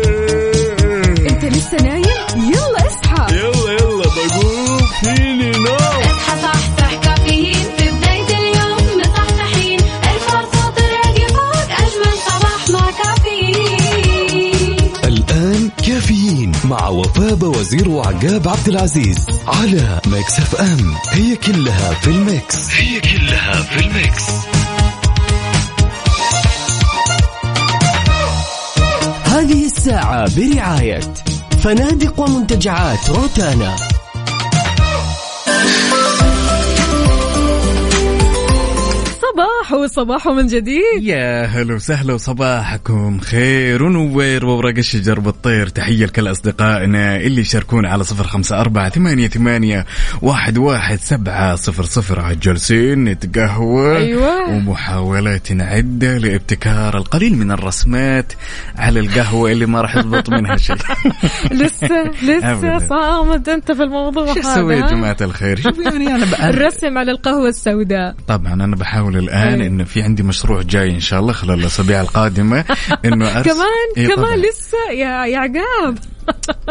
[16.65, 20.95] مع وفاء وزير وعقاب عبد العزيز على Mix FM.
[21.09, 22.69] هي كلها في ال mix.
[22.71, 24.23] هي كلها في ال mix.
[29.23, 30.99] هذه الساعة برعاية
[31.63, 33.92] فنادق ومنتجعات روتانا.
[39.33, 46.31] صباح وصباح من جديد يا هلا وسهلا وصباحكم خير ونوير وورق الشجر بالطير تحية لكل
[46.31, 49.85] أصدقائنا اللي يشاركون على صفر خمسة أربعة ثمانية, ثمانية
[50.21, 54.49] واحد, واحد سبعة صفر صفر جالسين نتقهوى أيوة.
[54.49, 58.33] ومحاولات عدة لابتكار القليل من الرسمات
[58.75, 60.75] على القهوة اللي ما راح يضبط منها شيء
[61.51, 62.79] لسه لسه.
[62.79, 68.15] صامد أنت في الموضوع شو ها؟ جماعة الخير شوف يعني أنا الرسم على القهوة السوداء
[68.27, 69.67] طبعا أنا بحاول الآن إيه.
[69.67, 72.65] إنه في عندي مشروع جاي إن شاء الله خلال الأسابيع القادمة
[73.05, 73.45] إنه أرس...
[73.53, 74.35] كمان إيه كمان طبعاً.
[74.35, 75.97] لسه يا يا عقاب.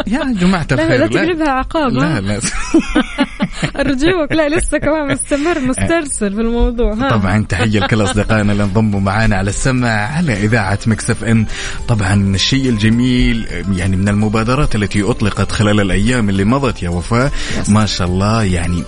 [0.07, 1.07] يا جماعة لا الخير لا.
[1.07, 2.39] تقلبها عقاب لا؟ لا.
[3.79, 4.31] أرجوك.
[4.31, 9.35] لا لسه كمان مستمر مسترسل في الموضوع ها؟ طبعا تحية لكل أصدقائنا اللي انضموا معنا
[9.35, 11.45] على السمع على إذاعة Mix FM.
[11.87, 17.31] طبعا الشيء الجميل يعني من المبادرات التي أطلقت خلال الأيام اللي مضت يا وفاء
[17.67, 18.83] ما شاء الله يعني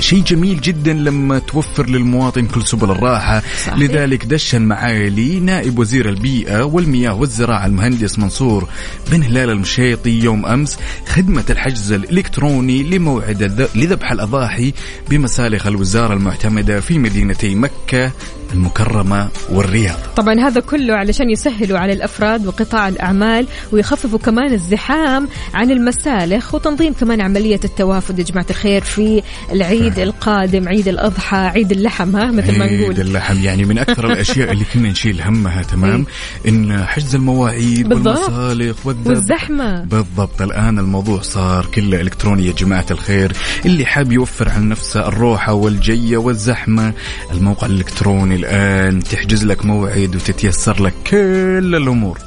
[0.00, 3.78] شيء جميل جدا لما توفر للمواطن كل سبل الراحة صحيح.
[3.78, 8.68] لذلك دشن معالي نائب وزير البيئة والمياه والزراعة المهندس منصور
[9.10, 14.72] بن هلال المشيطي يوم أمس خدمة الحجز الإلكتروني لموعد لذبح الأضاحي
[15.10, 18.12] بمسالخ الوزارة المعتمدة في مدينتي مكة
[18.52, 19.96] المكرمة والرياض.
[20.16, 26.92] طبعا هذا كله علشان يسهلوا على الأفراد وقطاع الأعمال ويخففوا كمان الزحام عن المسالخ وتنظيم
[26.92, 28.18] كمان عملية التوافد.
[28.18, 29.22] يا جماعة الخير في
[29.52, 33.00] العيد القادم عيد الأضحى عيد اللحم ها مثل ما عيد نقول.
[33.00, 33.38] اللحم.
[33.44, 36.06] يعني من أكثر الأشياء اللي كنا نشيل همها تمام؟
[36.48, 38.86] إن حجز المواعيد والذبح.
[39.06, 39.80] والزحمة.
[39.84, 40.42] بالضبط.
[40.42, 43.32] الآن الموضوع صار كله إلكتروني يا جماعة الخير.
[43.66, 46.92] اللي حاب يوفر على نفسه الروحة والجية والزحمة
[47.32, 52.18] الموقع الإلكتروني الآن تحجز لك موعد وتتيسر لك كل الأمور.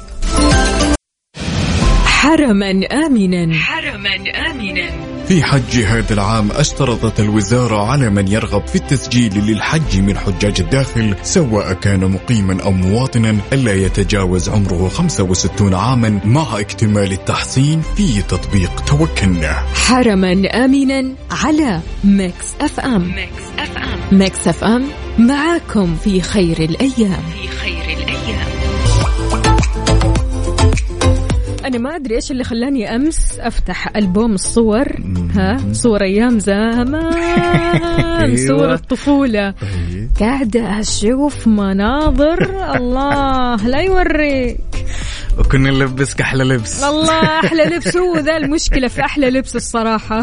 [2.20, 2.70] حرما
[3.06, 3.54] آمنا.
[3.54, 4.14] حرما
[4.50, 4.90] آمنا.
[5.28, 11.14] في حج هذا العام أشترطت الوزارة على من يرغب في التسجيل للحج من حجاج الداخل
[11.22, 18.80] سواء كان مقيما أو مواطنا ألا يتجاوز عمره 65 عاما مع اكتمال التحصين في تطبيق
[18.80, 20.32] توكلنا حرما
[20.64, 23.02] آمنا على Mix FM.
[23.14, 24.18] Mix FM.
[24.18, 24.84] Mix FM
[25.18, 27.22] معاكم في خير الأيام.
[27.32, 28.49] في خير الأيام.
[31.70, 34.88] أنا ما أدري إيش اللي خلاني أمس أفتح ألبوم الصور
[35.34, 38.36] ها؟ صور أيام زمان أيوة.
[38.48, 39.54] صور الطفولة.
[40.20, 44.60] قاعدة أشوف مناظر الله لا يوريك.
[45.40, 50.22] وكنا نلبسك أحلى لبس الله أحلى لبس هو ذا المشكلة في أحلى لبس الصراحة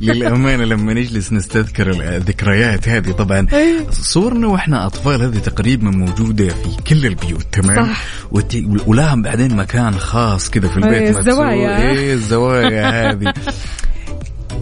[0.00, 3.46] للأمانة لما نجلس نستذكر الذكريات هذه طبعا.
[3.90, 8.04] صورنا وإحنا أطفال هذه تقريبا موجودة في كل البيوت تمام صح.
[8.30, 8.56] وت...
[8.86, 11.18] ولها بعدين مكان خاص كذا في البيت.
[11.18, 11.90] الزوايا.
[11.92, 13.34] إيه الزوايا هذه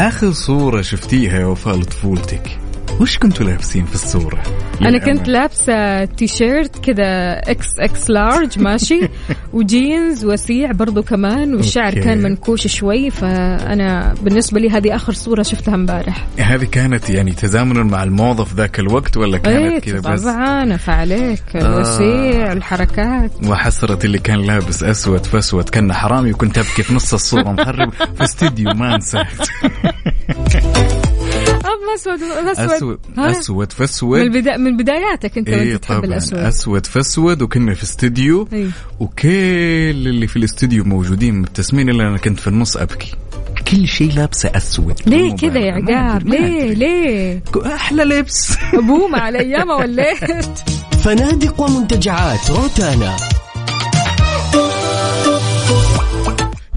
[0.01, 2.59] آخر صورة شفتيها يا وفاء لطفولتك
[3.01, 4.43] وش كنتوا لابسين في الصورة؟
[4.81, 4.99] أنا.
[4.99, 9.01] كنت لابسة تيشيرت كذا إكس إكس لارج ماشي
[9.53, 12.01] وجينز وسيع برضو كمان والشعر okay.
[12.01, 17.83] كان منكوش شوي فأنا بالنسبة لي هذه آخر صورة شفتها امبارح هذه كانت يعني تزامنا
[17.83, 21.61] مع الموضة في ذاك الوقت ولا كانت إيه كذا بس؟ طبعا فعليك آه.
[21.61, 27.51] الوسيع الحركات وحسرة اللي كان لابس أسود فاسود كان حرامي وكنت أبكي في نص الصورة
[27.53, 29.27] مخرب في استديو ما انسات
[31.69, 36.05] اب اسود اسود أسود ها؟ أسود من فاسود البدا من بداياتك أنت إيه وأنت تحب
[36.05, 36.39] الأسود.
[36.39, 38.49] أسود فاسود وكنا في استديو.
[38.53, 38.69] إيه.
[39.01, 39.29] وكل
[40.09, 43.13] اللي في الاستديو موجودين مبتسمين إلا أنا كنت في النص أبكي.
[43.71, 46.75] كل شيء لابسة أسود ليه كذا يا عقاب؟ ليه.
[46.75, 48.57] ليه؟ أحلى لبس.
[48.75, 50.59] بومة على ايامها وليت
[51.05, 53.17] فنادق ومنتجعات روتانا.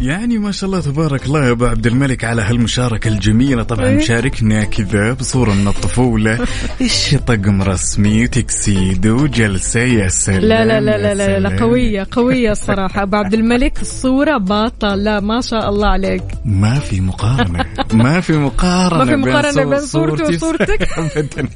[0.02, 3.64] يعني ما شاء الله تبارك الله يا ابو عبد الملك على هالمشاركة الجميلة.
[3.64, 3.96] طبعا إيه.
[3.98, 6.40] مشاركنا كذا بصورة من الطفولة.
[6.82, 11.60] إيش طقم رسمي؟ وتكسيدو وجلسه يا سلام لا لا لا لا لا, لا سلام.
[11.60, 13.04] قوية قوية الصراحة.
[13.04, 16.24] أبو عبد الملك الصورة باطة لا ما شاء الله عليك.
[16.46, 17.66] ما في مقارنة.
[17.94, 20.88] ما في مقارنة ما في مقارنة صور- بين صورتي وصورتك.
[20.98, 21.48] أبدا.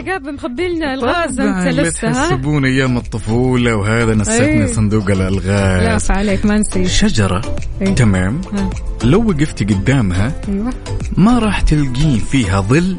[0.00, 4.66] طيب يا قاب مخبي لنا الغاز لا لسه ها تحسبون أيام الطفولة وهذا نستني أيه.
[4.66, 7.94] صندوق لا الألغاز فعليك ما نسيت شجرة إيه.
[7.94, 8.70] تمام ها.
[9.04, 10.72] لو وقفتي قدامها أيوة
[11.16, 12.98] ما راح تلقين فيها ظل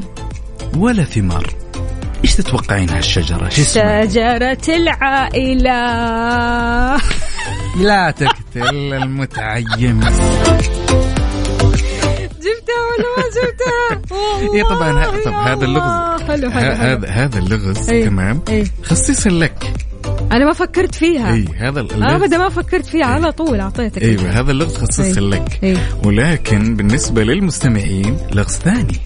[0.76, 1.46] ولا ثمار
[2.24, 5.72] إيش تتوقعين هالشجرة؟ شو اسمها؟ شجرة العائلة
[7.86, 10.00] لا تقتل المتعيم
[12.46, 14.16] جبتها ولا ما جبتها؟
[14.54, 15.64] اي طبعا طب هذا.
[15.64, 18.04] اللغز حلو حلو هذا هذا اللغز إيه.
[18.06, 18.64] تمام إيه.
[18.82, 19.72] خصيصا لك
[20.32, 24.40] أنا ما فكرت فيها اي هذا اللغز أبدا ما فكرت فيها على طول أعطيتك أيوه
[24.40, 25.26] هذا اللغز خصيصا إيه.
[25.26, 25.76] لك إيه.
[26.04, 29.00] ولكن بالنسبة للمستمعين لغز ثاني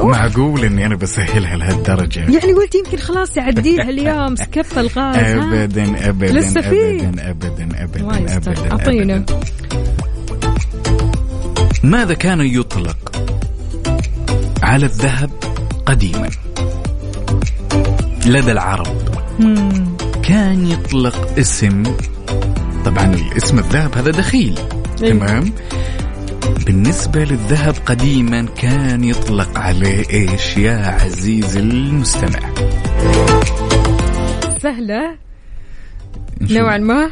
[0.00, 6.32] معقول إني أنا بسهلها لهالدرجة يعني قلت يمكن خلاص يعديها اليوم سكبت الغاز؟ ابدا ابدا
[6.32, 9.40] لسه في؟ ابدا ابدا ابدا ابدا أعطينا أبداً.
[11.86, 13.22] ماذا كان يطلق
[14.62, 15.30] على الذهب
[15.86, 16.28] قديما
[18.26, 18.86] لدى العرب
[20.22, 21.82] كان يطلق اسم
[22.84, 24.58] طبعا الاسم الذهب هذا دخيل
[25.02, 25.26] أيوة.
[25.26, 25.52] تمام
[26.66, 32.40] بالنسبة للذهب قديما كان يطلق عليه إيش يا عزيزي المستمع
[34.62, 35.25] سهلة.
[36.40, 37.10] نوعا ما؟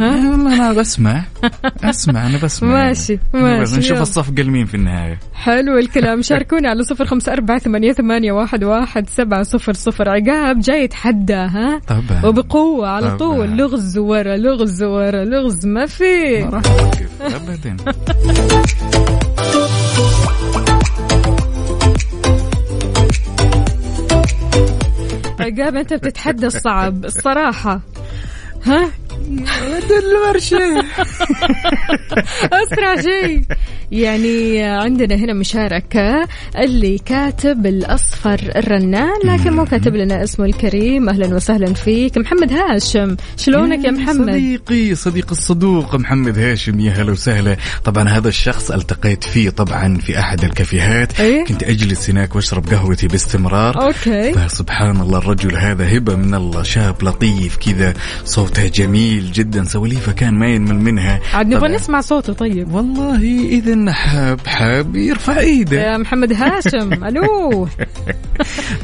[0.00, 1.24] ها؟ والله أنا بسمع.
[1.84, 2.68] أسمع أنا بسمع.
[2.68, 4.02] ماشي، ماشي، نشوف يلا.
[4.02, 5.18] الصفقة لمين في النهاية.
[5.34, 6.22] حلو الكلام.
[6.32, 10.08] شاركونا على صفر خمسة أربعة ثمانية, ثمانية واحد, واحد سبعة صفر صفر.
[10.08, 12.26] عقاب جاي يتحدى ها؟ طبعا.
[12.26, 13.16] وبقوة على طبعاً.
[13.18, 13.56] طول.
[13.56, 16.42] لغز ورا لغز ورا لغز ما في.
[16.44, 16.62] ما راح
[17.20, 17.76] ابدا.
[25.40, 27.04] عقاب أنت بتتحدى الصعب.
[27.04, 27.80] الصراحة.
[28.64, 28.90] ها؟
[29.90, 30.84] المرشد
[32.52, 33.42] أسرع شيء.
[33.92, 36.28] يعني عندنا هنا مشاركة
[36.58, 41.08] اللي كاتب الأصفر الرنان لكن مو كاتب لنا اسمه الكريم.
[41.08, 42.18] أهلا وسهلا فيك.
[42.18, 47.56] محمد هاشم شلونك يا محمد؟ صديقي صديق الصدوق محمد هاشم يا هلا وسهلا.
[47.84, 51.20] طبعا هذا الشخص التقيت فيه طبعا في أحد الكافيهات.
[51.20, 53.82] إيه؟ كنت أجلس هناك وأشرب قهوتي باستمرار.
[53.86, 54.32] أوكي.
[54.32, 57.94] فسبحان الله الرجل هذا هبة من الله شاب لطيف كذا.
[58.24, 59.64] صوته جميل جدا.
[59.64, 61.20] سواليفه كان ما ينمل منها.
[61.34, 61.68] عاد نبغى.
[61.68, 62.74] نسمع صوته طيب.
[62.74, 65.82] والله إذا حاب حاب يرفع إيده.
[65.82, 67.68] يا محمد هاشم ألو.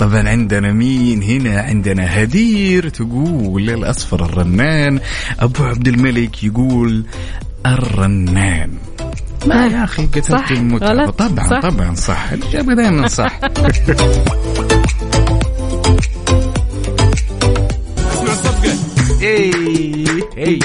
[0.01, 5.01] طبعا عندنا مين هنا؟ عندنا هدير تقول الأصفر الرنان.
[5.40, 7.05] أبو عبد الملك يقول
[7.66, 8.70] الرنان.
[9.46, 10.88] ما يا أخي قتلت المتعة.
[10.88, 11.61] غلط، طبعا صح.
[11.61, 12.32] طبعا صح.
[12.32, 13.40] الإجابة دائما صح.
[18.12, 20.61] اسمع الصفقة اي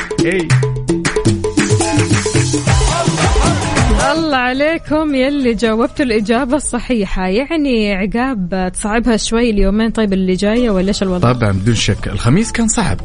[4.33, 5.15] الله عليكم.
[5.15, 7.27] يلي جاوبتوا الإجابة الصحيحة.
[7.27, 9.91] يعني عقاب تصعبها شوي اليومين.
[9.91, 12.07] طيب اللي جاية ولا إيش الوضع؟ طبعا بدون شك.
[12.07, 12.99] الخميس كان صعب.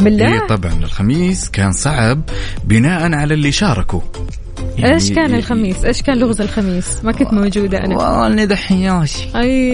[0.00, 0.72] بالله؟ إيه طبعا.
[0.72, 2.20] الخميس كان صعب
[2.64, 4.00] بناء على اللي شاركوا.
[4.78, 7.96] يعني إيش كان الخميس؟ إيش كان لغز الخميس؟ ما كنت موجودة أنا.
[7.96, 9.72] والله دحياشي أي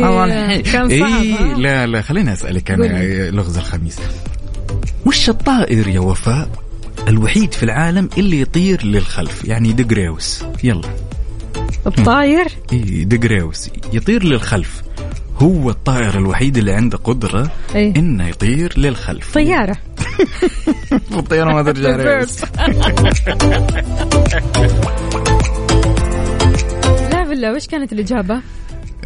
[0.63, 3.31] كان صعب ها؟ لا لا خليني أسألك أنا.
[3.31, 3.99] لغز الخميس.
[5.07, 6.49] وش الطائر يا وفاء؟
[7.09, 10.89] الوحيد في العالم اللي يطير للخلف يعني دقريوس يلا.
[11.87, 14.83] الطاير إيه دقريوس يطير للخلف.
[15.39, 17.95] هو الطائر الوحيد اللي عنده قدرة إيه.
[17.97, 19.35] إنه يطير للخلف.
[19.35, 19.77] طيارة.
[21.13, 22.41] الطيارة ما ترجع ريوس.
[27.13, 28.41] لا بالله وش كانت الإجابة؟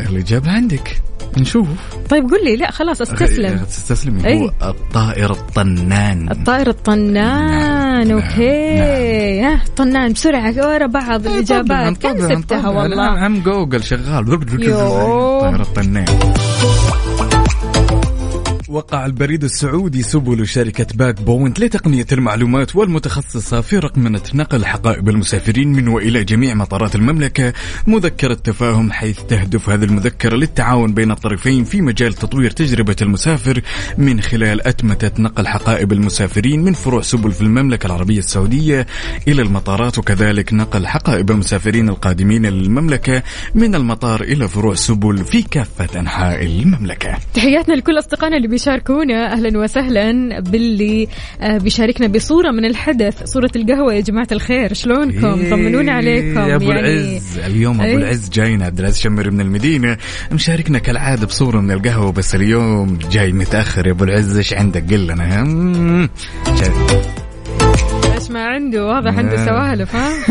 [0.00, 1.02] الإجابة عندك.
[1.38, 1.68] نشوف.
[2.10, 2.56] طيب قل لي.
[2.56, 3.58] لا خلاص استسلم.
[3.58, 4.38] تستسلمي إيه.
[4.38, 6.30] هو الطائر الطنان.
[6.30, 7.63] الطائر الطنان.
[7.94, 9.40] نعم، okay.
[9.42, 11.96] ها طنان بسرعة ورا بعض الإجابات.
[11.96, 14.24] كان سبتها والله؟ عم جوجل شغال.
[15.40, 16.04] طائر الطنان.
[18.74, 25.72] وقع البريد السعودي سبل شركة Bag Point لتقنية المعلومات والمتخصصة في رقمنة نقل حقائب المسافرين
[25.72, 27.52] من وإلى جميع مطارات المملكة
[27.86, 33.60] مذكرة تفاهم حيث تهدف هذه المذكرة للتعاون بين الطرفين في مجال تطوير تجربة المسافر
[33.98, 38.86] من خلال أتمتة نقل حقائب المسافرين من فروع سبل في المملكة العربية السعودية
[39.28, 43.22] إلى المطارات وكذلك نقل حقائب المسافرين القادمين للمملكة
[43.54, 47.18] من المطار إلى فروع سبل في كافة أنحاء المملكة.
[47.34, 51.08] تحياتنا لكل أصدقائنا اللي بيشاركونا أهلا وسهلا باللي
[51.40, 54.74] آه، بيشاركنا بصورة من الحدث صورة القهوة يا جماعة الخير.
[54.74, 57.96] شلونكم؟ طمنونا عليكم يا أبو يعني العز اليوم أبو إيه.
[57.96, 59.96] العز جاينا عبد العزيز شمر من المدينة.
[60.32, 63.86] مشاركنا كالعادة بصورة من القهوة بس اليوم جاي متأخر.
[63.86, 66.08] يا أبو العز إيش عندك؟ قل لنا.
[68.14, 69.46] إيش ما عنده؟ واضح عنده نعم.
[69.46, 70.12] سوالف ها؟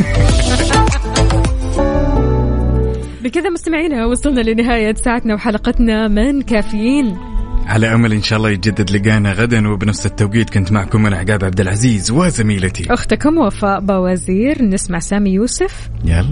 [3.24, 7.33] بكذا مستمعينا وصلنا لنهاية ساعتنا وحلقتنا من كافيين.
[7.66, 11.60] على أمل إن شاء الله يتجدد لقانا غدا وبنفس التوقيت كنت معكم أنا عقاب عبد
[11.60, 12.94] العزيز وزميلتي.
[12.94, 15.90] أختكم وفاء بوازير نسمع سامي يوسف.
[16.06, 16.26] يلا.